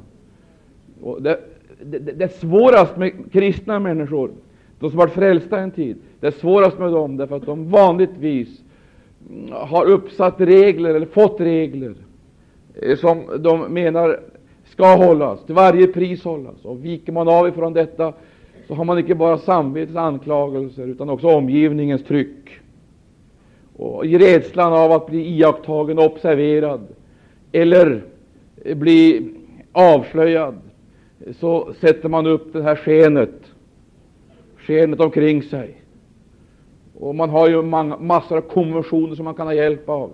[1.03, 1.41] Och det,
[1.83, 4.31] det, det är svårast med kristna människor,
[4.79, 5.97] de som varit frälsta en tid.
[6.21, 8.63] Det är svårast med dem därför att de vanligtvis
[9.31, 11.95] mm, har uppsatt regler eller fått regler
[12.83, 14.21] eh, som de menar
[14.65, 16.65] ska hållas, till varje pris hållas.
[16.65, 18.13] Och viker man av ifrån detta
[18.69, 22.61] så har man inte bara samvetets anklagelser utan också omgivningens tryck.
[23.77, 26.87] Och I rädslan av att bli iakttagen och observerad
[27.53, 28.03] eller
[28.75, 29.31] bli
[29.73, 30.55] avslöjad
[31.33, 33.53] så sätter man upp det här skenet,
[34.57, 35.81] skenet omkring sig.
[36.99, 40.13] Och Man har ju massor av konventioner som man kan ha hjälp av.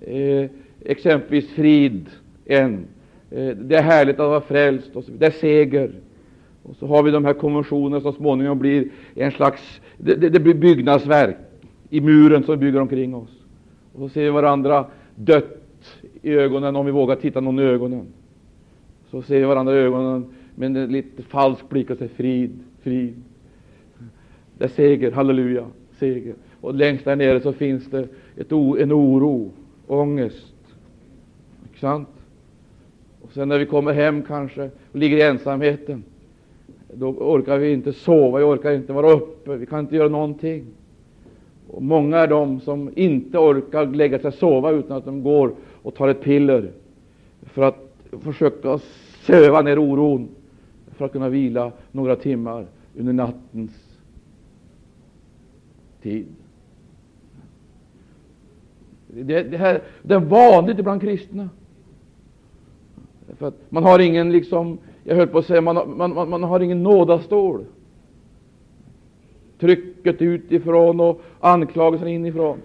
[0.00, 0.50] Eh,
[0.84, 2.06] exempelvis frid,
[2.44, 2.86] en.
[3.30, 5.90] Eh, det är härligt att vara frälst, och så, det är seger.
[6.62, 10.28] Och så har vi de här konventionerna som så småningom blir en slags det, det,
[10.28, 11.36] det blir byggnadsverk
[11.90, 13.30] i muren som bygger omkring oss.
[13.92, 15.58] Och så ser vi varandra dött
[16.22, 18.06] i ögonen, om vi vågar titta någon i ögonen.
[19.12, 23.14] Så ser vi varandra i ögonen med en lite falsk blick och säger frid, frid.
[24.58, 25.66] Det är seger, halleluja
[25.98, 26.34] seger.
[26.60, 29.50] Och längst där nere så finns det ett, en oro,
[29.86, 30.54] ångest.
[31.62, 32.08] Inte sant?
[33.22, 36.04] Och sen när vi kommer hem kanske och ligger i ensamheten,
[36.94, 40.66] då orkar vi inte sova, vi orkar inte vara uppe, vi kan inte göra någonting.
[41.68, 45.52] Och många är de som inte orkar lägga sig och sova utan att de går
[45.82, 46.70] och tar ett piller
[47.42, 47.81] för att
[48.20, 48.78] försöka
[49.20, 50.28] söva ner oron,
[50.86, 52.66] för att kunna vila några timmar
[52.98, 53.98] under nattens
[56.02, 56.26] tid.
[59.06, 61.48] Det, det, här, det är vanligt bland kristna.
[63.38, 66.42] För att man har ingen, liksom, jag höll på att säga, man, man, man, man
[66.42, 67.64] har ingen nådastål.
[69.58, 72.58] Trycket utifrån och anklagelsen inifrån.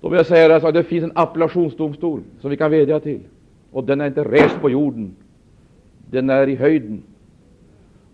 [0.00, 3.20] Då vill jag säga att det finns en appellationsdomstol som vi kan vädja till.
[3.76, 5.16] Och den är inte rest på jorden.
[6.10, 7.02] Den är i höjden.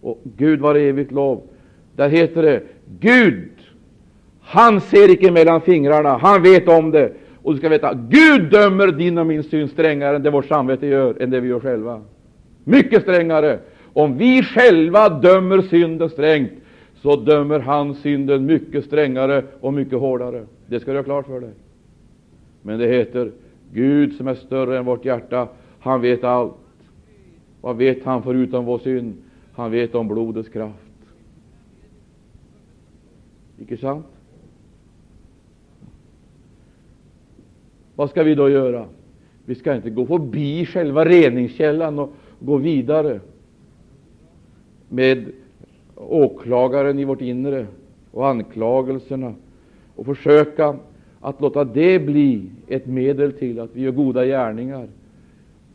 [0.01, 1.43] Och Gud var evigt lov.
[1.97, 2.63] Där heter det
[3.01, 3.51] Gud
[4.41, 7.13] han ser icke mellan fingrarna, han vet om det.
[7.43, 10.87] Och du ska veta, Gud dömer din och min synd strängare än det vårt samvete
[10.87, 12.01] gör, än det vi gör själva.
[12.65, 13.59] Mycket strängare.
[13.93, 16.53] Om vi själva dömer synden strängt,
[16.95, 20.47] så dömer han synden mycket strängare och mycket hårdare.
[20.67, 21.53] Det ska du ha klart för dig.
[22.63, 23.31] Men det heter,
[23.73, 25.49] Gud som är större än vårt hjärta,
[25.81, 26.55] han vet allt.
[27.61, 29.15] Vad vet han förutom vår synd?
[29.53, 30.77] Han vet om blodets kraft.
[33.59, 34.07] Icke sant?
[37.95, 38.87] Vad ska vi då göra?
[39.45, 43.21] Vi ska inte gå förbi själva reningskällan och gå vidare
[44.89, 45.33] med
[45.97, 47.67] åklagaren i vårt inre
[48.11, 49.35] och anklagelserna
[49.97, 50.77] och försöka
[51.23, 54.89] att låta det bli ett medel till att vi gör goda gärningar.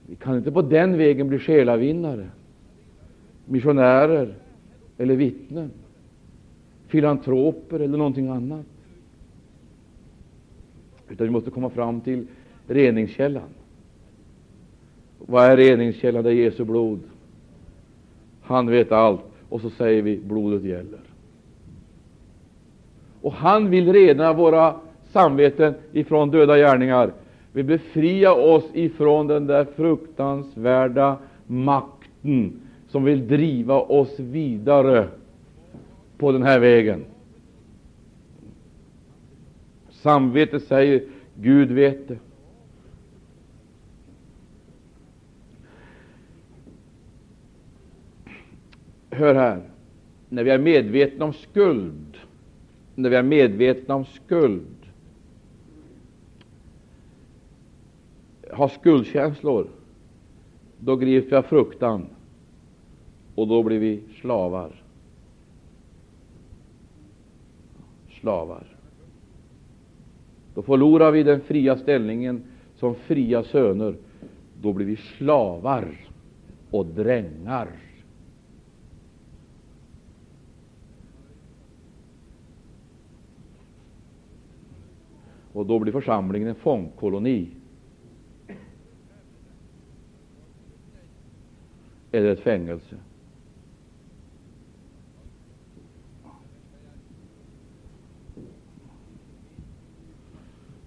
[0.08, 2.28] Vi kan inte på den vägen bli själavinnare,
[3.46, 4.36] missionärer
[4.98, 5.72] eller vittnen,
[6.88, 8.66] filantroper eller någonting annat.
[11.10, 12.28] Utan vi måste komma fram till
[12.68, 13.50] reningskällan.
[15.20, 16.24] Vad är reningskällan?
[16.24, 17.00] Det är Jesu blod.
[18.42, 19.22] Han vet allt.
[19.50, 21.00] Och så säger vi blodet gäller.
[23.22, 24.76] Och han vill rena våra
[25.12, 27.14] samveten ifrån döda gärningar.
[27.52, 31.18] Vill befria oss ifrån den där fruktansvärda
[31.48, 35.08] makten som vill driva oss vidare
[36.18, 37.06] på den här vägen.
[39.90, 41.04] Samvetet säger
[41.36, 42.18] Gud vet det.
[49.10, 49.62] Hör här.
[50.30, 52.18] När vi är medvetna om skuld,
[52.96, 54.77] när vi är medvetna om skuld,
[58.52, 59.68] har skuldkänslor,
[60.80, 62.06] då grips vi av fruktan
[63.36, 64.84] och då blir vi slavar.
[68.22, 68.78] Slavar.
[70.54, 72.44] Då förlorar vi den fria ställningen
[72.76, 73.96] som fria söner.
[74.62, 75.88] Då blir vi slavar
[76.72, 77.68] och drängar.
[85.54, 87.57] Och då blir församlingen en fångkoloni.
[92.18, 92.96] Eller ett fängelse.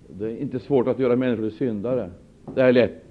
[0.08, 2.10] Det är inte svårt att göra människor till syndare.
[2.54, 3.04] Det är lätt.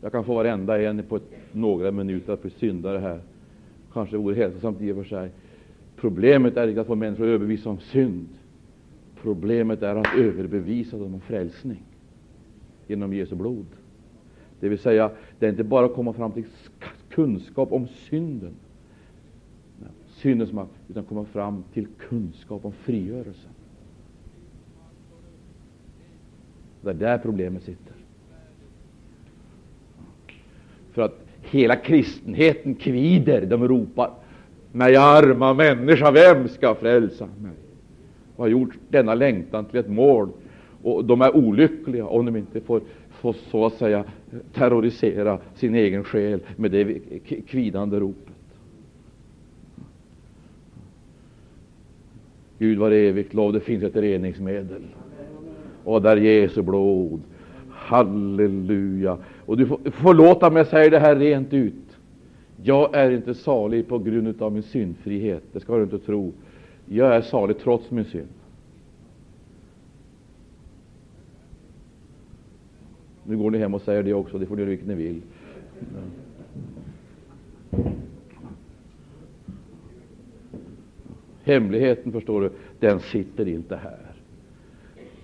[0.00, 3.20] Jag kan få varenda en på ett, några minuter att bli syndare här.
[3.92, 5.30] Kanske vore hälsosamt i och för sig.
[5.96, 8.28] Problemet är inte att få människor att överbevisa om synd.
[9.22, 11.82] Problemet är att överbevisa dem om frälsning
[12.86, 13.66] genom Jesu blod.
[14.60, 16.44] Det vill säga, det är inte bara att komma fram till
[17.10, 18.52] kunskap om synden,
[20.08, 23.50] syndens makt, utan komma fram till kunskap om frigörelsen.
[26.82, 27.94] Det är där problemet sitter.
[30.92, 33.46] För att hela kristenheten kvider.
[33.46, 34.10] De ropar
[34.72, 37.52] Nej, arma människa, vem ska frälsa mig?
[38.36, 40.28] Och har gjort denna längtan till ett mål.
[40.82, 42.80] Och de är olyckliga om de inte får,
[43.20, 44.04] får så att säga
[44.52, 46.98] terrorisera sin egen själ med det
[47.46, 48.34] kvidande ropet.
[52.58, 54.82] Gud var evigt lov, det finns ett reningsmedel
[55.84, 57.20] och där Jesu blod.
[57.70, 59.18] Halleluja!
[59.46, 61.74] Och du får förlåta mig, säger det här rent ut.
[62.62, 65.42] Jag är inte salig på grund av min syndfrihet.
[65.52, 66.32] Det ska du inte tro.
[66.86, 68.28] Jag är salig trots min synd.
[73.30, 74.38] Nu går ni hem och säger det också.
[74.38, 75.20] Det får ni göra vilket ni vill.
[81.42, 82.50] Hemligheten, förstår du,
[82.80, 84.12] den sitter inte här.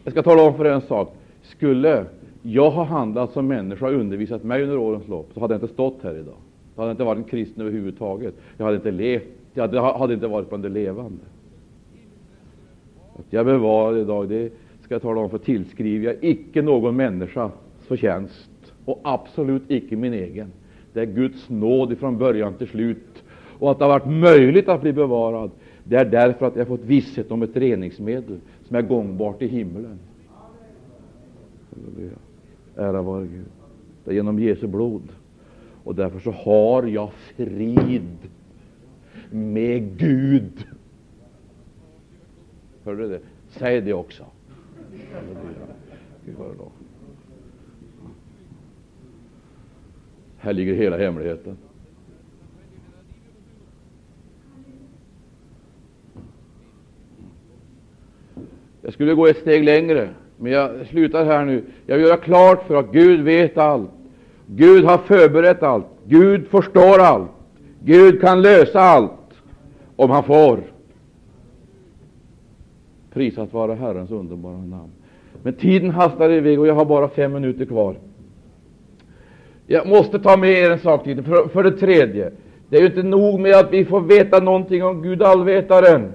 [0.05, 1.17] Jag ska tala om för er en sak.
[1.43, 2.05] Skulle
[2.43, 5.75] jag ha handlat som människa och undervisat mig under årens lopp, så hade jag inte
[5.75, 6.39] stått här idag.
[6.75, 8.35] Jag hade inte varit en kristen överhuvudtaget.
[8.57, 9.29] Jag hade inte levt.
[9.55, 11.25] Jag hade, inte varit bland de levande.
[13.19, 14.53] Att jag bevarar idag, det
[14.83, 17.51] ska jag tala om, för tillskriver jag icke någon människa
[17.87, 18.51] förtjänst
[18.85, 20.53] och absolut icke min egen.
[20.93, 23.25] Det är Guds nåd från början till slut.
[23.59, 25.51] Och att det har varit möjligt att bli bevarad,
[25.85, 29.99] det är därför att jag fått visshet om ett reningsmedel som är gångbart i himlen.
[31.71, 32.17] Halleluja.
[32.77, 33.45] Ära vare Gud.
[34.05, 35.03] Det är genom Jesu blod.
[35.85, 38.19] Och därför så har jag frid
[39.31, 40.65] med Gud.
[42.85, 43.21] Hörde du det?
[43.49, 44.25] Säg det också.
[50.47, 51.57] Här ligger hela hemligheten.
[58.83, 61.65] Jag skulle gå ett steg längre, men jag slutar här nu.
[61.87, 63.91] Jag vill göra klart för att Gud vet allt.
[64.47, 65.87] Gud har förberett allt.
[66.05, 67.31] Gud förstår allt.
[67.85, 69.43] Gud kan lösa allt,
[69.97, 70.61] om han får.
[73.13, 74.93] Prisat vara Herrens underbara namn.
[75.43, 77.97] Men tiden hastar iväg och jag har bara fem minuter kvar.
[79.67, 81.23] Jag måste ta med er en sak till.
[81.23, 82.33] För, för det tredje,
[82.69, 86.13] det är ju inte nog med att vi får veta någonting om Gud allvetaren.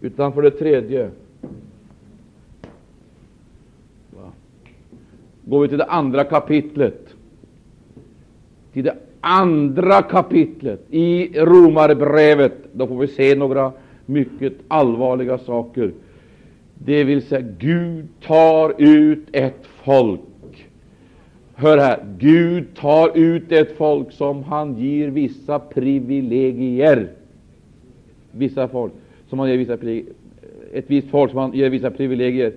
[0.00, 1.10] Utan för det tredje
[5.44, 7.14] går vi till det andra kapitlet.
[8.72, 12.52] Till det andra kapitlet i Romarbrevet.
[12.72, 13.72] Då får vi se några
[14.06, 15.92] mycket allvarliga saker.
[16.78, 20.20] Det vill säga, Gud tar ut ett folk.
[21.62, 27.08] Hör här, Gud tar ut ett folk som han ger vissa privilegier.
[28.30, 28.92] Vissa folk
[29.28, 29.74] som han ger vissa
[30.72, 32.52] ett visst folk som han ger vissa privilegier.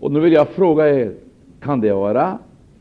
[0.00, 1.12] Och nu vill jag fråga er,
[1.60, 2.38] kan det vara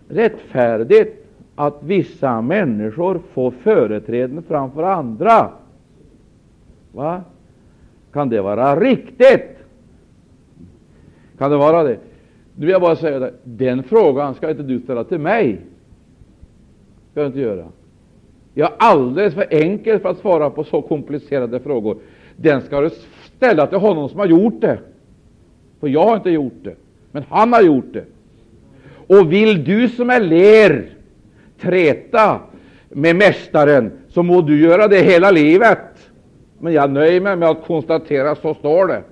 [0.10, 1.26] rättfärdigt
[1.56, 5.50] att vissa människor får företräden framför andra?
[6.92, 7.22] Va?
[8.14, 9.58] Kan det vara riktigt?
[11.38, 11.98] Kan det vara det?
[12.62, 13.34] Nu vill jag bara säga det.
[13.44, 15.60] Den frågan ska inte du ställa till mig.
[17.12, 17.66] Ska inte göra.
[18.54, 21.98] Jag är alldeles för enkel för att svara på så komplicerade frågor.
[22.36, 22.90] Den ska du
[23.38, 24.80] ställa till honom som har gjort det.
[25.80, 26.76] För jag har inte gjort det,
[27.12, 28.06] men han har gjort det.
[29.08, 30.90] Och vill du som är ler
[31.62, 32.40] träta
[32.90, 36.12] med Mästaren, så må du göra det hela livet.
[36.60, 39.04] Men jag nöjer mig med att konstatera, så står det.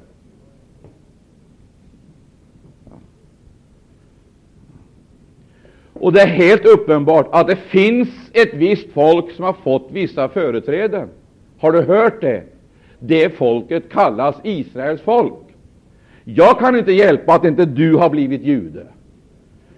[6.00, 10.30] Och det är helt uppenbart att det finns ett visst folk som har fått vissa
[10.30, 11.10] företräden.
[11.60, 12.44] Har du hört det?
[13.00, 15.34] Det folket kallas Israels folk.
[16.24, 18.88] Jag kan inte hjälpa att inte du har blivit jude.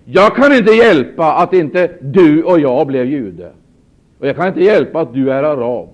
[0.05, 3.51] Jag kan inte hjälpa att inte du och jag blev jude.
[4.19, 5.89] Och jag kan inte hjälpa att du är arab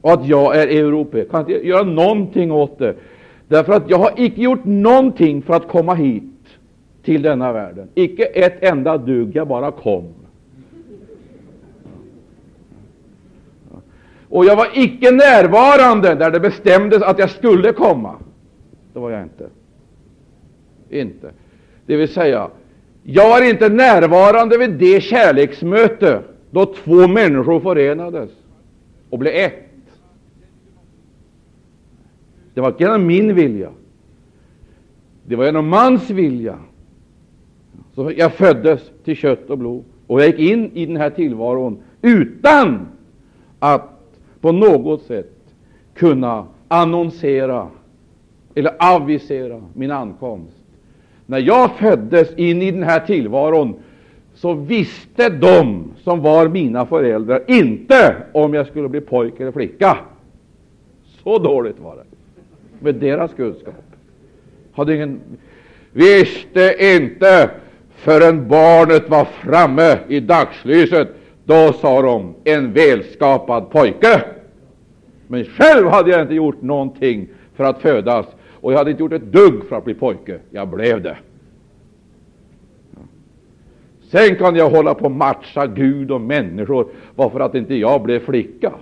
[0.00, 1.18] och att jag är europé.
[1.18, 2.94] Jag kan inte göra någonting åt det.
[3.48, 6.22] Därför att jag har icke gjort någonting för att komma hit
[7.02, 7.88] till denna världen.
[7.94, 10.14] Icke ett enda dugg, jag bara kom.
[14.28, 18.14] Och jag var icke närvarande där det bestämdes att jag skulle komma.
[18.92, 19.48] Det var jag inte.
[20.90, 21.30] Inte.
[21.86, 22.50] Det vill säga,
[23.02, 28.30] jag var inte närvarande vid det kärleksmöte då två människor förenades
[29.10, 29.64] och blev ett.
[32.54, 33.70] Det var inte genom min vilja.
[35.26, 36.58] Det var genom mans vilja.
[37.98, 41.78] Så jag föddes till kött och blod, och jag gick in i den här tillvaron
[42.02, 42.86] utan
[43.58, 43.90] att
[44.40, 45.32] på något sätt
[45.94, 47.68] kunna annonsera
[48.54, 50.56] eller avisera min ankomst.
[51.26, 53.74] När jag föddes in i den här tillvaron
[54.34, 59.98] så visste de som var mina föräldrar inte om jag skulle bli pojke eller flicka.
[61.24, 62.04] Så dåligt var det
[62.80, 63.74] med deras kunskap.
[64.72, 65.20] Hade ingen,
[65.92, 67.50] visste inte
[67.98, 71.08] förrän barnet var framme i dagslyset.
[71.44, 74.22] Då sa de en välskapad pojke.
[75.26, 78.26] Men själv hade jag inte gjort någonting för att födas,
[78.60, 80.38] och jag hade inte gjort ett dugg för att bli pojke.
[80.50, 81.16] Jag blev det.
[84.10, 88.20] Sen kan jag hålla på och matcha Gud och människor varför att inte jag blev
[88.20, 88.72] flicka.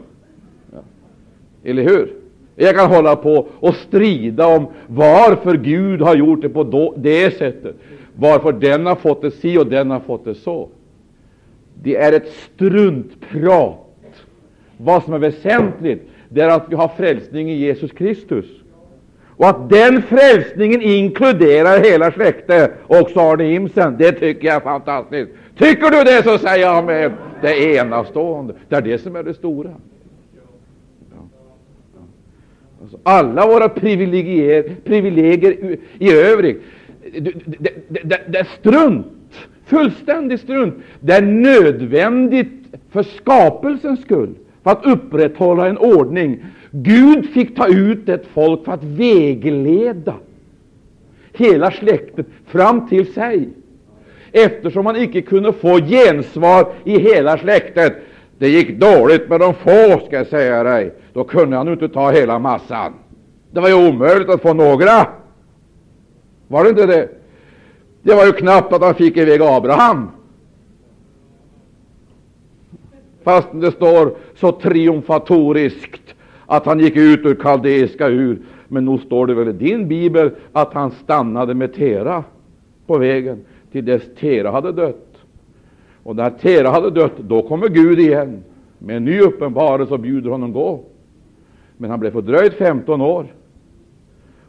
[1.65, 2.13] Eller hur?
[2.57, 7.77] Jag kan hålla på och strida om varför Gud har gjort det på det sättet,
[8.19, 10.69] varför den har fått det si och den har fått det så.
[11.83, 13.79] Det är ett struntprat.
[14.77, 18.47] Vad som är väsentligt, det är att vi har frälsning i Jesus Kristus.
[19.37, 25.31] Och att den frälsningen inkluderar hela släktet, också Arne Imsen, det tycker jag är fantastiskt.
[25.59, 27.13] Tycker du det, så säger jag med.
[27.43, 28.55] Det är enastående.
[28.69, 29.71] Det är det som är det stora.
[32.83, 36.63] Alltså, alla våra privilegier, privilegier i övrigt,
[37.13, 37.33] det,
[38.05, 39.07] det, det, är strunt.
[39.65, 40.75] Fullständigt strunt.
[41.01, 42.53] Det är nödvändigt
[42.91, 46.45] för skapelsens skull, för att upprätthålla en ordning.
[46.71, 50.15] Gud fick ta ut ett folk för att vägleda
[51.33, 53.49] hela släktet fram till sig,
[54.33, 57.97] eftersom man icke kunde få gensvar i hela släktet.
[58.39, 60.95] Det gick dåligt med de få, ska jag säga dig.
[61.13, 62.93] Då kunde han inte ta hela massan.
[63.51, 65.07] Det var ju omöjligt att få några.
[66.49, 67.09] Var det inte det?
[68.03, 70.09] Det var ju knappt att han fick iväg Abraham.
[73.23, 76.15] Fast det står så triumfatoriskt
[76.47, 78.39] att han gick ut ur kaldeiska ur.
[78.69, 82.25] Men nog står det väl i din bibel att han stannade med Tera
[82.87, 85.17] på vägen till dess Tera hade dött.
[86.03, 88.45] Och när Tera hade dött, då kommer Gud igen
[88.79, 90.85] med en ny uppenbarelse och bjuder honom gå.
[91.77, 93.27] Men han blev fördröjd 15 år.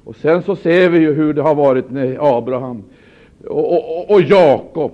[0.07, 2.83] Och sen så ser vi ju hur det har varit med Abraham
[3.47, 4.91] och, och, och Jakob.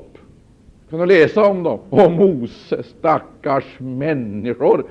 [0.89, 1.79] Kan du läsa om dem?
[1.89, 4.85] Och Mose, stackars människor.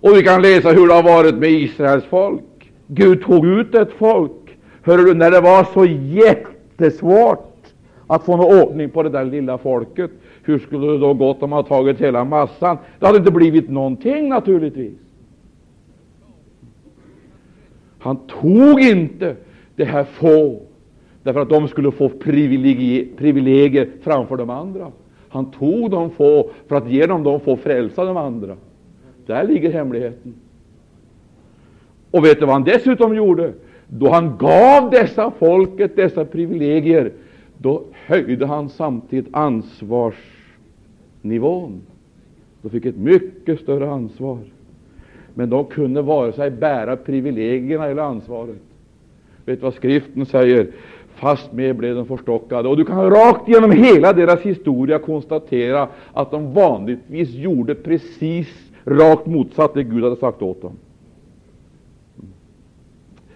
[0.00, 2.72] Och vi kan läsa hur det har varit med Israels folk.
[2.86, 7.66] Gud tog ut ett folk, hör du, när det var så jättesvårt
[8.06, 10.10] att få någon ordning på det där lilla folket.
[10.42, 12.78] Hur skulle det då gått om man tagit hela massan?
[12.98, 14.98] Det hade inte blivit någonting naturligtvis.
[17.98, 19.36] Han tog inte
[19.76, 20.60] det här få
[21.22, 24.92] därför att de skulle få privilegier, framför de andra.
[25.28, 28.56] Han tog de få för att genom dem få frälsa de andra.
[29.26, 30.34] Där ligger hemligheten.
[32.10, 33.52] Och vet du vad han dessutom gjorde?
[33.88, 37.12] Då han gav dessa folket dessa privilegier,
[37.58, 41.80] då höjde han samtidigt ansvarsnivån.
[42.62, 44.38] De fick ett mycket större ansvar.
[45.34, 48.58] Men de kunde vare sig bära privilegierna eller ansvaret.
[49.44, 50.66] Vet du vad Skriften säger?
[51.14, 52.68] Fast med blev de förstockade.
[52.68, 58.48] Och du kan rakt genom hela deras historia konstatera att de vanligtvis gjorde precis
[58.84, 60.72] rakt motsatt det Gud hade sagt åt dem.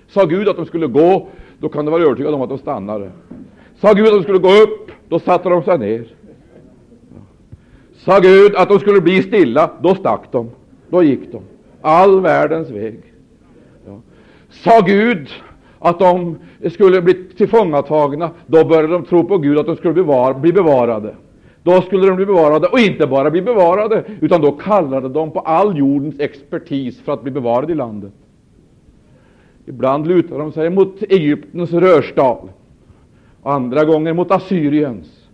[0.08, 1.28] Sa Gud att de skulle gå,
[1.58, 3.10] då kan du vara övertygad om att de stannade.
[3.80, 6.06] Sa Gud att de skulle gå upp, då satte de sig ner.
[7.94, 10.50] Sa Gud att de skulle bli stilla, då stack de.
[10.90, 11.40] Då gick de
[11.80, 13.00] all världens väg.
[13.86, 14.00] Ja.
[14.50, 15.28] Sa Gud
[15.78, 16.36] att de
[16.70, 19.94] skulle bli tillfångatagna, då började de tro på Gud att de skulle
[20.40, 21.14] bli bevarade.
[21.62, 25.40] Då skulle de bli bevarade, och inte bara bli bevarade, utan då kallade de på
[25.40, 28.12] all jordens expertis för att bli bevarade i landet.
[29.66, 32.48] Ibland lutar de sig mot Egyptens rörstal,
[33.42, 35.28] andra gånger mot Assyriens.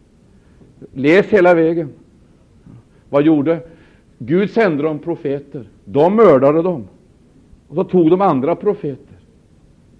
[0.93, 1.89] Läs hela vägen.
[3.10, 3.60] Vad gjorde?
[4.19, 5.64] Gud sände dem profeter.
[5.85, 6.85] De mördade dem.
[7.69, 9.12] Och så tog de andra profeter.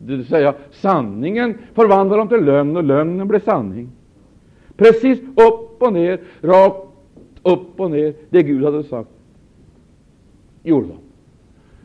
[0.07, 3.89] Det vill säga, sanningen förvandlade dem till lögn, och lögnen blev sanning.
[4.77, 6.87] Precis upp och ner, rakt
[7.43, 9.11] upp och ner, det Gud hade sagt.
[10.63, 10.95] Gjorde de.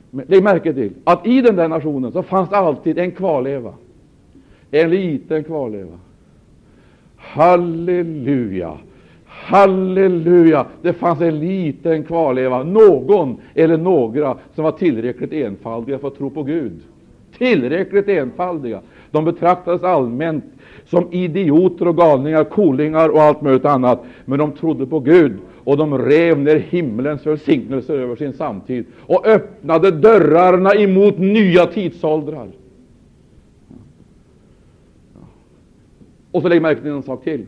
[0.10, 3.74] Men lägg märke till att i den där nationen så fanns det alltid en kvarleva.
[4.72, 6.00] En liten kvarleva.
[7.16, 8.78] Halleluja!
[9.26, 10.66] Halleluja!
[10.82, 16.30] Det fanns en liten kvarleva, någon eller några som var tillräckligt enfaldiga för att tro
[16.30, 16.82] på Gud.
[17.38, 18.82] Tillräckligt enfaldiga.
[19.12, 20.46] De betraktades allmänt
[20.86, 25.78] som idioter och galningar, kolingar och allt möjligt annat, men de trodde på Gud och
[25.78, 32.48] de rev ner himlens välsignelser över sin samtid och öppnade dörrarna emot nya tidsåldrar.
[36.32, 37.46] Och så lägg märke till en sak till.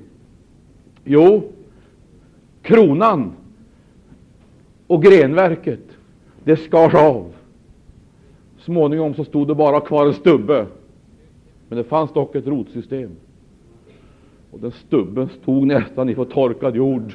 [1.03, 1.43] Jo,
[2.61, 3.31] kronan
[4.87, 5.83] och grenverket,
[6.43, 7.33] det skars av.
[8.69, 10.65] Småningom så stod det bara kvar en stubbe,
[11.67, 13.11] men det fanns dock ett rotsystem.
[14.51, 17.13] Och den stubben stod nästan i torkad jord.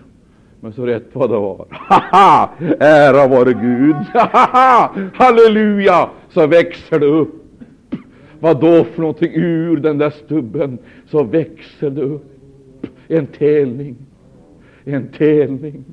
[0.61, 2.51] Men så rätt vad det var, haha,
[2.81, 7.45] ära vare Gud, haha, halleluja, så växer det upp.
[8.41, 10.79] Vad då för någonting ur den där stubben?
[11.07, 13.97] Så växer det upp en telning,
[14.85, 15.85] en telning.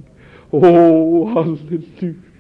[0.52, 2.31] Åh, oh, halleluja!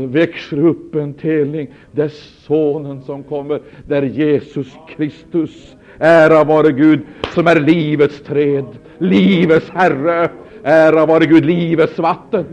[0.00, 2.08] Så växer upp en telning, där
[2.46, 7.00] Sonen som kommer, där Jesus Kristus, ära vare Gud,
[7.34, 8.64] som är livets träd,
[8.98, 10.28] livets Herre,
[10.62, 12.44] Ära vare Gud, livets vatten.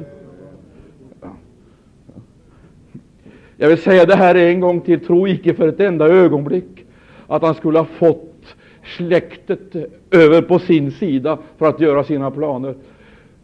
[3.57, 6.85] Jag vill säga det här en gång till, tro icke för ett enda ögonblick
[7.27, 8.55] att han skulle ha fått
[8.97, 9.75] släktet
[10.11, 12.75] över på sin sida för att göra sina planer.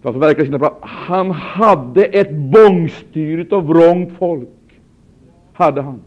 [0.03, 0.77] För att förverkliga sina planer.
[0.81, 4.49] Han hade ett bångstyrigt och vrångt folk,
[5.53, 6.01] hade han,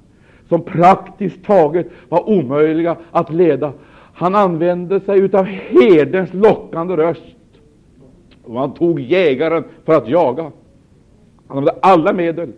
[0.49, 3.73] som praktiskt taget var omöjliga att leda.
[4.15, 7.37] Han använde sig av herdens lockande röst
[8.45, 10.43] och han tog jägaren för att jaga.
[10.43, 10.53] Han
[11.59, 12.53] använde alla medel.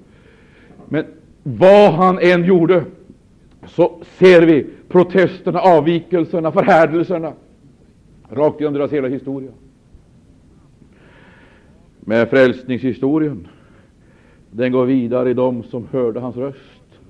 [0.89, 1.05] Men
[1.43, 2.85] vad han än gjorde,
[3.67, 7.33] så ser vi protesterna, avvikelserna, förhärdelserna
[8.31, 9.51] rakt genom deras hela historia.
[12.09, 13.49] Men frälsningshistorien,
[14.51, 17.01] den går vidare i dem som hörde hans röst.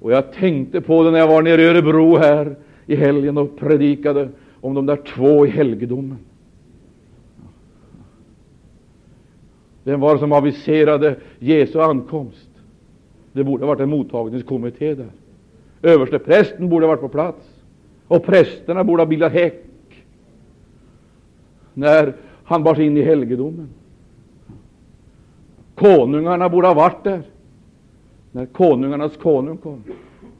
[0.00, 2.56] Och jag tänkte på det när jag var nere i Örebro här
[2.86, 4.28] i helgen och predikade
[4.60, 6.18] om de där två i helgedomen.
[9.84, 12.50] Vem var det som aviserade Jesu ankomst?
[13.32, 15.10] Det borde ha varit en mottagningskommitté där.
[15.82, 17.62] Översteprästen borde ha varit på plats,
[18.08, 19.64] och prästerna borde ha bildat häck
[21.74, 22.14] när
[22.44, 23.68] han bars in i helgedomen.
[25.74, 27.22] Konungarna borde ha varit där
[28.32, 29.82] när konungarnas konung kom.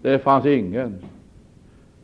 [0.02, 0.94] Det fanns ingen.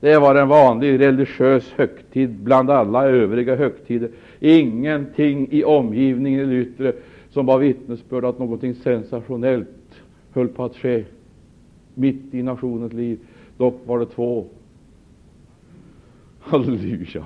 [0.01, 4.11] Det var en vanlig religiös högtid bland alla övriga högtider.
[4.41, 6.93] Ingenting i omgivningen eller yttre
[7.31, 9.69] som var vittnesbörd att någonting sensationellt
[10.33, 11.05] höll på att ske
[11.95, 13.19] mitt i nationens liv.
[13.57, 14.47] Dock var det två.
[16.41, 17.25] Halleluja!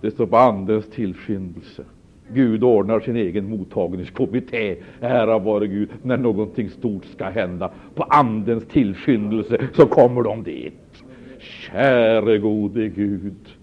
[0.00, 1.84] Det står på Andens tillskyndelse.
[2.32, 4.76] Gud ordnar sin egen mottagningskommitté.
[5.00, 7.70] Ära vare Gud, när någonting stort ska hända.
[7.94, 11.04] På Andens tillskyndelse så kommer de dit.
[11.38, 13.56] Käre gode Gud,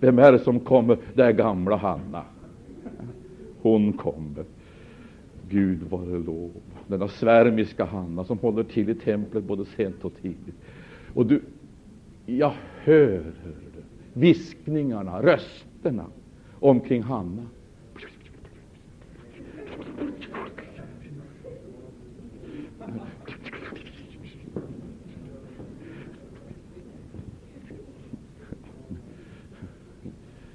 [0.00, 0.98] vem är det som kommer?
[1.14, 2.22] Det är gamla Hanna.
[3.62, 4.44] Hon kommer.
[5.48, 6.50] Gud vare lov.
[6.86, 10.54] Denna svärmiska Hanna som håller till i templet både sent och tidigt.
[11.14, 11.42] Och du,
[12.26, 12.52] jag
[12.82, 13.54] hör, hör
[14.12, 16.04] viskningarna, rösterna
[16.60, 17.42] omkring Hanna.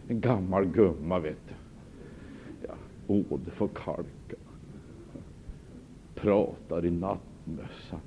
[0.07, 1.53] En gammal gumma, vet du.
[2.67, 2.73] Ja,
[3.07, 4.35] åder för kalka.
[6.15, 7.99] pratar i nattmössan,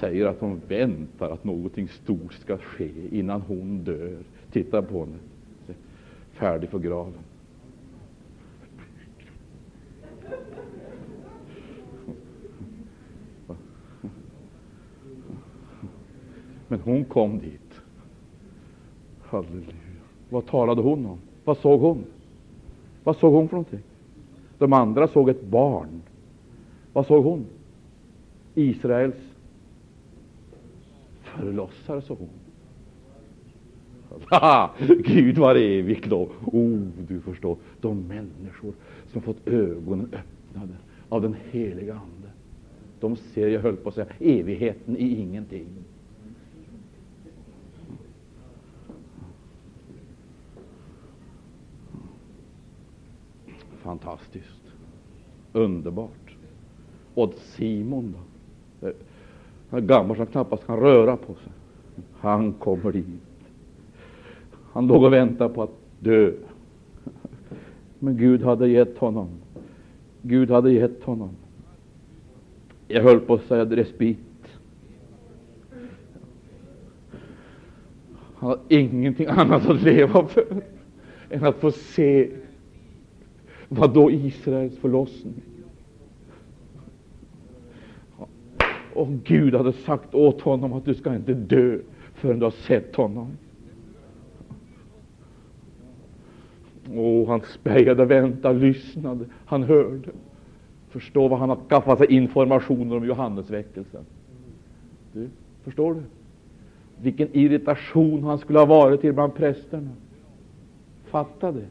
[0.00, 4.18] säger att hon väntar att någonting stort ska ske innan hon dör.
[4.52, 5.18] Titta på henne,
[6.32, 7.22] färdig för graven.
[16.68, 17.80] Men hon kom dit.
[19.20, 19.85] Halleluja.
[20.28, 21.18] Vad talade hon om?
[21.44, 22.04] Vad såg hon?
[23.04, 23.80] Vad såg hon för någonting?
[24.58, 26.02] De andra såg ett barn.
[26.92, 27.44] Vad såg hon?
[28.54, 29.14] Israels
[31.22, 32.28] förlossare, såg hon.
[35.04, 36.28] Gud var evig då.
[36.52, 38.72] Oh, du förstår, de människor
[39.12, 40.72] som fått ögonen öppnade
[41.08, 42.30] av den heliga Ande.
[43.00, 45.66] De ser, jag höll på att säga, evigheten i ingenting.
[53.86, 54.62] Fantastiskt.
[55.52, 56.36] Underbart.
[57.14, 58.14] Och Simon
[58.80, 58.92] då?
[59.70, 61.52] Han är gammal som knappast kan röra på sig.
[62.18, 63.04] Han kommer dit.
[64.72, 66.32] Han låg och väntade på att dö.
[67.98, 69.28] Men Gud hade gett honom.
[70.22, 71.30] Gud hade gett honom.
[72.88, 74.18] Jag höll på att säga respit.
[78.34, 80.62] Han har ingenting annat att leva för
[81.30, 82.30] än att få se
[83.68, 85.42] vad då Israels förlossning.
[88.94, 91.78] Och Gud hade sagt åt honom att du ska inte dö
[92.14, 93.28] förrän du har sett honom.
[96.94, 99.24] Och han spejade, väntade, lyssnade.
[99.46, 100.10] Han hörde.
[100.88, 104.04] Förstå vad han har skaffat sig informationer om Johannesväckelsen.
[105.12, 105.28] Du,
[105.62, 106.02] förstår du?
[107.02, 109.90] Vilken irritation han skulle ha varit till bland prästerna.
[111.04, 111.66] Fatta det.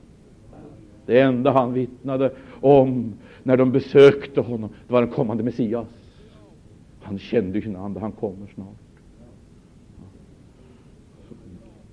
[1.06, 3.14] Det enda han vittnade om
[3.44, 5.88] när de besökte honom, det var den kommande Messias.
[7.02, 8.68] Han kände sin ande, han kommer snart.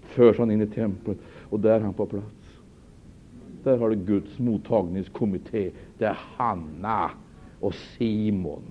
[0.02, 1.18] Förs han in i templet
[1.50, 2.26] och där är han på plats.
[3.64, 5.70] Där har du Guds mottagningskommitté.
[5.98, 7.10] Det är Hanna
[7.60, 8.62] och Simon.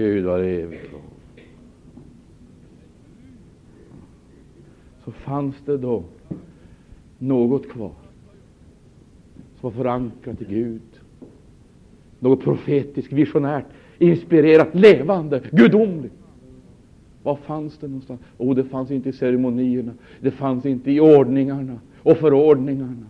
[0.00, 0.80] Gud var evig
[5.04, 6.04] Så fanns det då
[7.18, 7.92] något kvar
[9.60, 10.80] som var förankrat i Gud.
[12.18, 13.64] Något profetiskt, visionärt,
[13.98, 16.14] inspirerat, levande, gudomligt.
[17.22, 18.20] Var fanns det någonstans?
[18.38, 23.06] Oh, det fanns inte i ceremonierna, det fanns inte i ordningarna och förordningarna.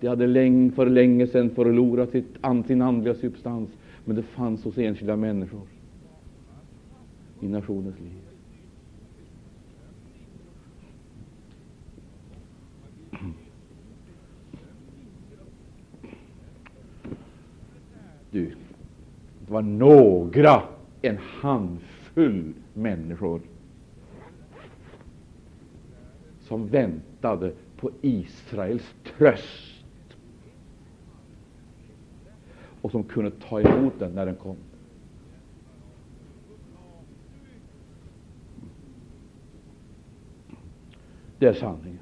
[0.00, 3.70] Det hade länge, för länge sedan förlorat sitt, sin andliga substans,
[4.04, 5.60] men det fanns hos enskilda människor
[7.42, 8.22] i nationens liv.
[18.30, 18.54] Du,
[19.46, 20.62] det var några,
[21.02, 23.40] en handfull människor
[26.40, 30.16] som väntade på Israels tröst
[32.82, 34.56] och som kunde ta emot den när den kom.
[41.42, 41.98] Det är sanningen.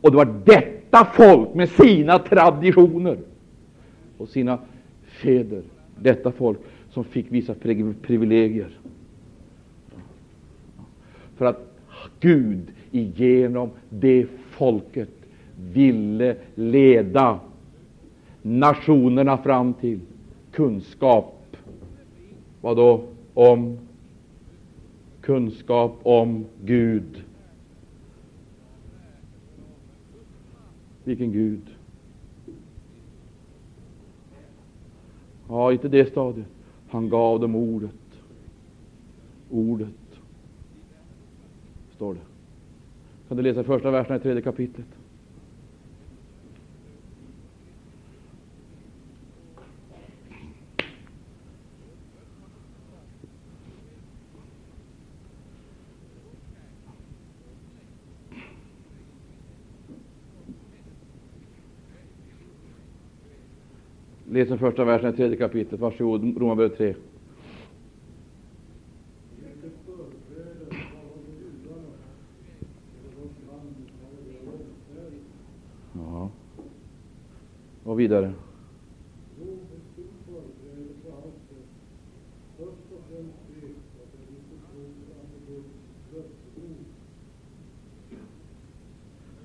[0.00, 3.18] Och det var detta folk med sina traditioner
[4.18, 4.58] och sina
[5.02, 5.62] fäder,
[6.00, 6.58] detta folk
[6.90, 7.54] som fick vissa
[8.02, 8.78] privilegier.
[11.36, 11.74] För att
[12.20, 15.10] Gud igenom det folket
[15.56, 17.40] ville leda
[18.42, 20.00] nationerna fram till
[20.52, 21.56] kunskap.
[22.60, 23.04] Vad då?
[23.34, 23.78] Om
[25.20, 27.24] kunskap om Gud.
[31.04, 31.62] Vilken Gud?
[35.48, 36.46] Ja, inte det stadiet.
[36.88, 37.90] Han gav dem ordet.
[39.50, 39.88] Ordet,
[41.96, 42.20] står det.
[43.28, 44.86] Kan du läsa första versen i tredje kapitlet?
[64.40, 65.80] Läs den första versen i tredje kapitlet.
[65.80, 66.94] Varsågod, Romarbrevet 3.
[75.92, 76.30] Ja.
[77.84, 78.32] Och vidare.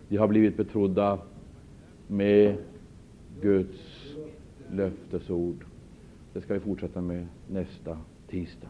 [0.10, 1.20] De har blivit betrodda
[2.08, 2.58] med
[3.42, 3.85] Guds
[4.76, 5.66] löftesord.
[6.34, 7.98] Det ska vi fortsätta med nästa
[8.28, 8.70] tisdag.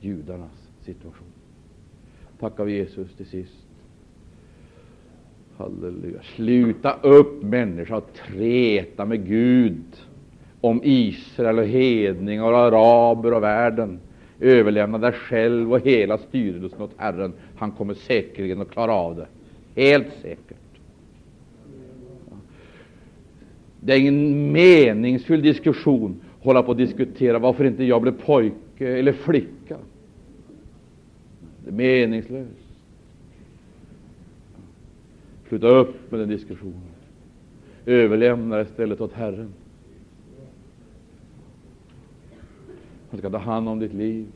[0.00, 1.26] Judarnas situation.
[2.38, 3.66] Tackar vi Jesus till sist.
[5.56, 6.22] Halleluja.
[6.22, 9.84] Sluta upp människa och träta med Gud
[10.60, 14.00] om Israel och hedningar och araber och världen.
[14.40, 17.32] Överlämna dig själv och hela styrelsen åt Herren.
[17.56, 19.26] Han kommer säkerligen att klara av det.
[19.82, 20.69] Helt säkert.
[23.80, 28.88] Det är ingen meningsfull diskussion att hålla på och diskutera varför inte jag blev pojke
[28.88, 29.76] eller flicka.
[31.64, 32.50] Det är meningslöst.
[35.48, 36.80] Sluta upp med den diskussionen.
[37.86, 39.52] Överlämna istället åt Herren.
[43.10, 44.26] Han ska ta hand om ditt liv.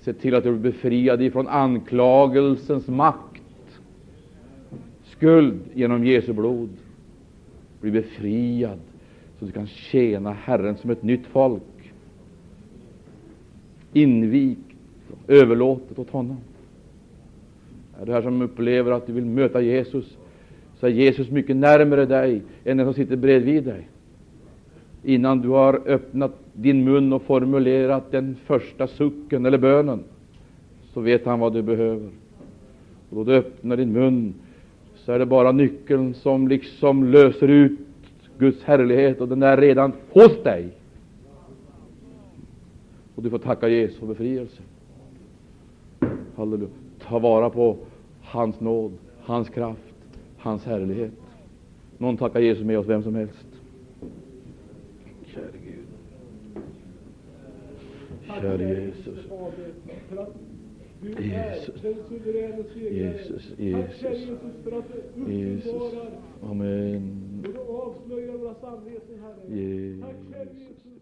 [0.00, 3.42] Se till att du blir befriad ifrån anklagelsens makt,
[5.04, 6.70] skuld genom Jesu blod.
[7.80, 8.78] Bli befriad
[9.38, 11.62] så du kan tjäna Herren som ett nytt folk.
[13.92, 14.58] Invigt,
[15.28, 16.36] överlåtet åt honom.
[18.00, 20.16] Är du här som upplever att du vill möta Jesus,
[20.78, 23.88] så är Jesus mycket närmare dig än den som sitter bredvid dig.
[25.04, 30.00] Innan du har öppnat din mun och formulerat den första sucken eller bönen,
[30.92, 32.10] så vet han vad du behöver.
[33.10, 34.34] Och då du öppnar din mun,
[35.10, 37.78] så är det bara nyckeln som liksom löser ut
[38.38, 40.68] Guds härlighet, och den är redan hos dig.
[43.14, 44.62] Och du får tacka Jesus för befrielse.
[46.36, 46.70] Halleluja.
[46.98, 47.76] Ta vara på
[48.22, 49.94] hans nåd, hans kraft,
[50.36, 51.12] hans härlighet.
[51.98, 53.46] Någon tackar Jesus med oss, vem som helst.
[55.26, 56.62] Käre Gud.
[58.40, 59.18] Käre Jesus.
[61.02, 61.82] Jesus.
[62.90, 63.44] Jesus.
[63.58, 64.02] Jesus.
[65.26, 65.94] Jesus.
[66.42, 67.42] Amen.
[67.42, 69.60] Du avslöjar våra samveten, Herre.
[69.60, 70.00] Jesus.
[70.00, 70.99] Tack själv, Jesus.